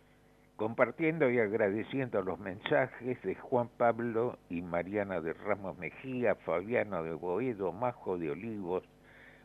Compartiendo 0.56 1.30
y 1.30 1.40
agradeciendo 1.40 2.22
los 2.22 2.38
mensajes 2.38 3.20
de 3.22 3.34
Juan 3.34 3.68
Pablo 3.78 4.38
y 4.48 4.60
Mariana 4.60 5.20
de 5.20 5.32
Ramos 5.32 5.76
Mejía, 5.78 6.34
Fabiano 6.36 7.02
de 7.02 7.14
Boedo, 7.14 7.72
Majo 7.72 8.18
de 8.18 8.30
Olivos, 8.30 8.84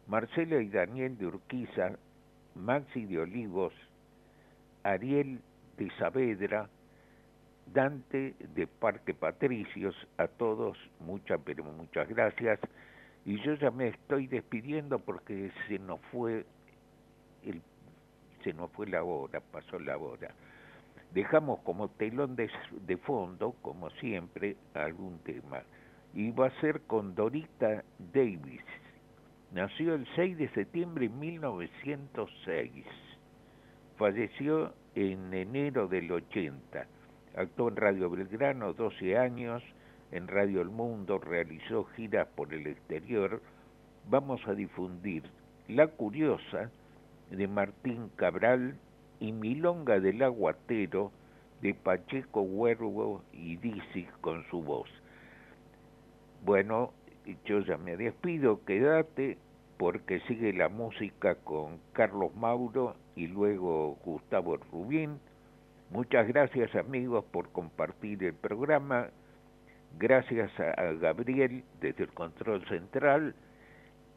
Marcelo 0.08 0.62
y 0.62 0.70
Daniel 0.70 1.18
de 1.18 1.28
Urquiza, 1.28 1.98
Maxi 2.56 3.06
de 3.06 3.20
Olivos, 3.20 3.74
Ariel 4.84 5.42
de 5.78 5.92
Saavedra, 5.98 6.70
Dante 7.74 8.34
de 8.56 8.68
Parque 8.68 9.14
Patricios, 9.14 9.96
a 10.18 10.28
todos 10.28 10.78
muchas, 11.02 11.40
pero 11.44 11.64
muchas 11.66 12.08
gracias. 12.08 12.60
Y 13.26 13.42
yo 13.44 13.56
ya 13.56 13.72
me 13.72 13.90
estoy 13.90 14.28
despidiendo 14.28 15.00
porque 15.00 15.52
se 15.68 15.80
nos 15.80 16.00
fue 16.12 16.46
se 18.44 18.54
nos 18.54 18.72
fue 18.72 18.88
la 18.88 19.04
hora, 19.04 19.42
pasó 19.42 19.78
la 19.80 19.98
hora. 19.98 20.30
Dejamos 21.14 21.60
como 21.62 21.90
telón 21.90 22.36
de, 22.36 22.50
de 22.86 22.98
fondo, 22.98 23.54
como 23.62 23.90
siempre, 23.92 24.56
algún 24.74 25.20
tema. 25.20 25.64
Y 26.14 26.32
va 26.32 26.48
a 26.48 26.62
ser 26.62 26.82
con 26.82 27.16
Dorita 27.16 27.84
Davis. 28.14 28.64
Nació 29.54 29.96
el 29.96 30.06
6 30.16 30.38
de 30.38 30.50
septiembre 30.50 31.08
de 31.08 31.16
1906. 31.16 32.86
Falleció 33.96 34.74
en 34.94 35.34
enero 35.34 35.88
del 35.88 36.12
80. 36.12 36.86
Actuó 37.36 37.70
en 37.70 37.78
Radio 37.78 38.10
Belgrano 38.10 38.74
12 38.74 39.18
años, 39.18 39.64
en 40.12 40.28
Radio 40.28 40.62
El 40.62 40.70
Mundo 40.70 41.18
realizó 41.18 41.86
giras 41.96 42.28
por 42.36 42.54
el 42.54 42.68
exterior. 42.68 43.42
Vamos 44.10 44.46
a 44.48 44.54
difundir 44.54 45.24
La 45.70 45.88
Curiosa 45.88 46.70
de 47.32 47.48
Martín 47.48 48.10
Cabral 48.18 48.78
y 49.22 49.32
Milonga 49.32 50.00
del 50.00 50.24
Aguatero 50.24 51.12
de 51.62 51.74
Pacheco 51.74 52.42
Huervo 52.42 53.24
y 53.32 53.56
Dizzy 53.56 54.08
con 54.20 54.46
su 54.50 54.62
voz. 54.62 54.90
Bueno, 56.44 56.94
yo 57.46 57.60
ya 57.60 57.78
me 57.78 57.98
despido, 57.98 58.64
quédate 58.64 59.38
porque 59.78 60.20
sigue 60.22 60.54
la 60.54 60.70
música 60.70 61.36
con 61.36 61.80
Carlos 61.94 62.36
Mauro 62.36 62.96
y 63.16 63.28
luego 63.28 63.98
Gustavo 64.04 64.58
Rubín. 64.72 65.20
Muchas 65.92 66.28
gracias 66.28 66.76
amigos 66.76 67.26
por 67.32 67.50
compartir 67.52 68.24
el 68.24 68.34
programa. 68.34 69.10
Gracias 70.00 70.52
a 70.60 70.92
Gabriel 70.94 71.64
desde 71.80 72.04
el 72.04 72.14
control 72.14 72.66
central. 72.68 73.36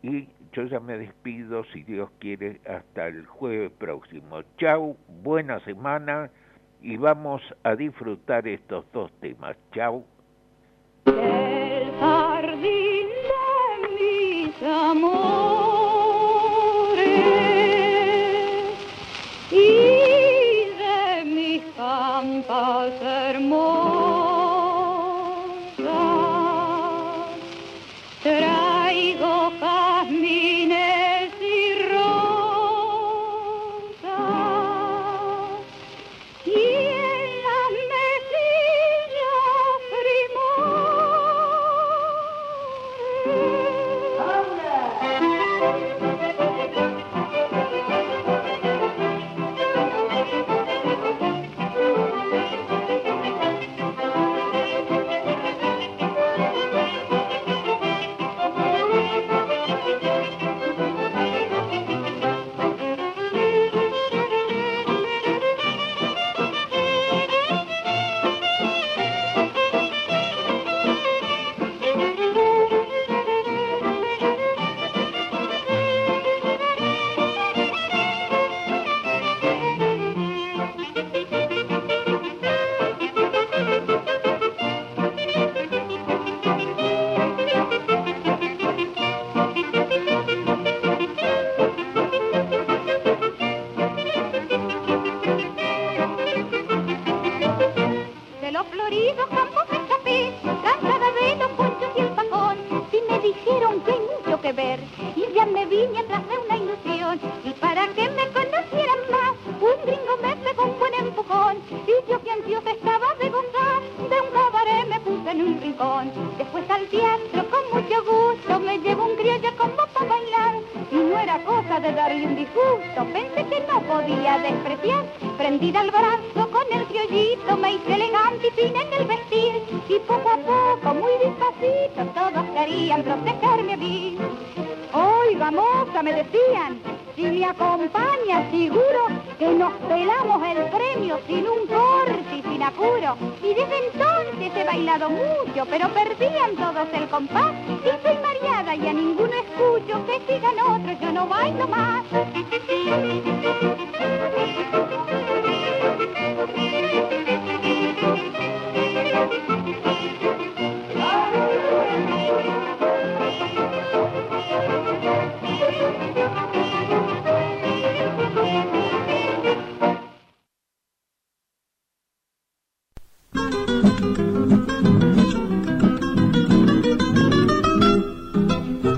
Y 0.02 0.28
yo 0.52 0.64
ya 0.64 0.80
me 0.80 0.96
despido, 0.96 1.64
si 1.72 1.82
Dios 1.82 2.10
quiere, 2.18 2.60
hasta 2.66 3.06
el 3.06 3.26
jueves 3.26 3.70
próximo. 3.72 4.42
Chau, 4.56 4.96
buena 5.22 5.60
semana 5.60 6.30
y 6.80 6.96
vamos 6.96 7.42
a 7.62 7.76
disfrutar 7.76 8.48
estos 8.48 8.90
dos 8.92 9.12
temas. 9.20 9.56
Chau. 9.72 10.04
Mis 14.94 15.19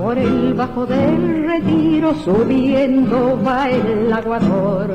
Por 0.03 0.19
el 0.19 0.53
bajo 0.55 0.85
del 0.85 1.47
retiro 1.47 2.13
subiendo 2.25 3.41
va 3.47 3.71
el 3.71 4.13
aguador. 4.13 4.93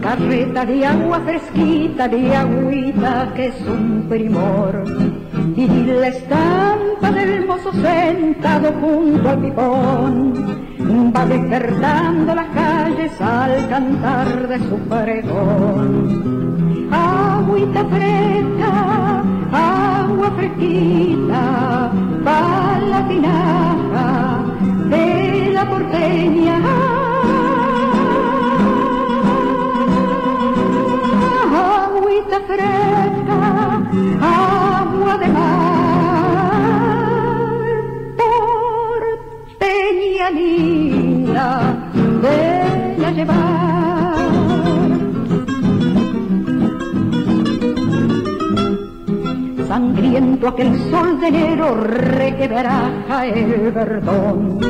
Carreta 0.00 0.64
de 0.64 0.86
agua 0.86 1.18
fresquita, 1.18 2.06
de 2.06 2.36
agüita 2.36 3.32
que 3.34 3.46
es 3.46 3.60
un 3.66 4.06
primor. 4.08 4.84
Y 5.56 5.66
la 5.66 6.06
estampa 6.06 7.10
del 7.10 7.44
mozo 7.44 7.72
sentado 7.72 8.72
junto 8.80 9.30
al 9.30 9.40
pipón 9.40 11.12
va 11.12 11.26
despertando 11.26 12.32
las 12.32 12.46
calles 12.50 13.20
al 13.20 13.68
cantar 13.68 14.46
de 14.46 14.60
su 14.60 14.78
pregón. 14.88 16.88
Agüita 16.92 17.84
fresca, 17.86 19.24
agua 19.50 20.30
fresquita, 20.36 21.90
pa' 22.24 22.78
la 22.88 23.08
tinaja 23.08 24.35
de 24.90 25.50
la 25.52 25.64
porteña. 25.68 26.56
Agüita 31.54 32.40
fresca, 32.50 33.38
agua 34.20 35.18
de 35.18 35.28
mar, 35.28 36.62
porteña 39.58 40.30
linda, 40.30 41.48
de 42.22 42.38
la 42.98 43.10
llevar. 43.10 43.85
Sangriento 50.06 50.46
aquel 50.46 50.78
sol 50.88 51.20
de 51.20 51.26
enero 51.26 51.74
requebraja 51.74 53.26
el 53.26 53.72
verdón. 53.72 54.60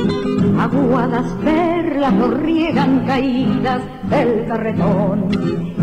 Aguadas 0.58 1.30
perlas 1.44 2.14
lo 2.14 2.28
riegan 2.28 3.04
caídas 3.06 3.82
del 4.08 4.46
carretón. 4.46 5.28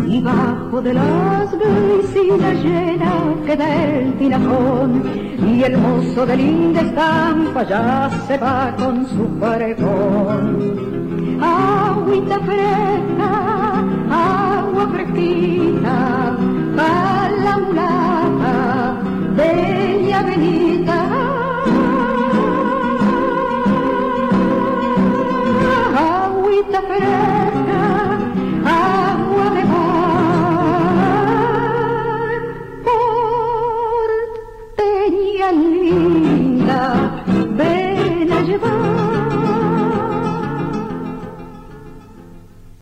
Y 0.08 0.20
bajo 0.20 0.82
de 0.82 0.94
las 0.94 1.52
glicinas 1.52 2.64
llenas 2.64 3.22
queda 3.46 3.84
el 3.84 4.14
tinajón. 4.14 5.04
Y 5.46 5.62
el 5.62 5.78
mozo 5.78 6.26
de 6.26 6.36
linda 6.36 6.80
estampa 6.80 7.62
ya 7.62 8.10
se 8.26 8.36
va 8.36 8.74
con 8.76 9.06
su 9.06 9.24
pregón. 9.38 11.38
Agüita 11.40 12.40
fresca, 12.40 13.84
agua 14.10 14.88
fresquita, 14.92 16.33
agüita 25.96 26.80
fresca. 26.82 27.43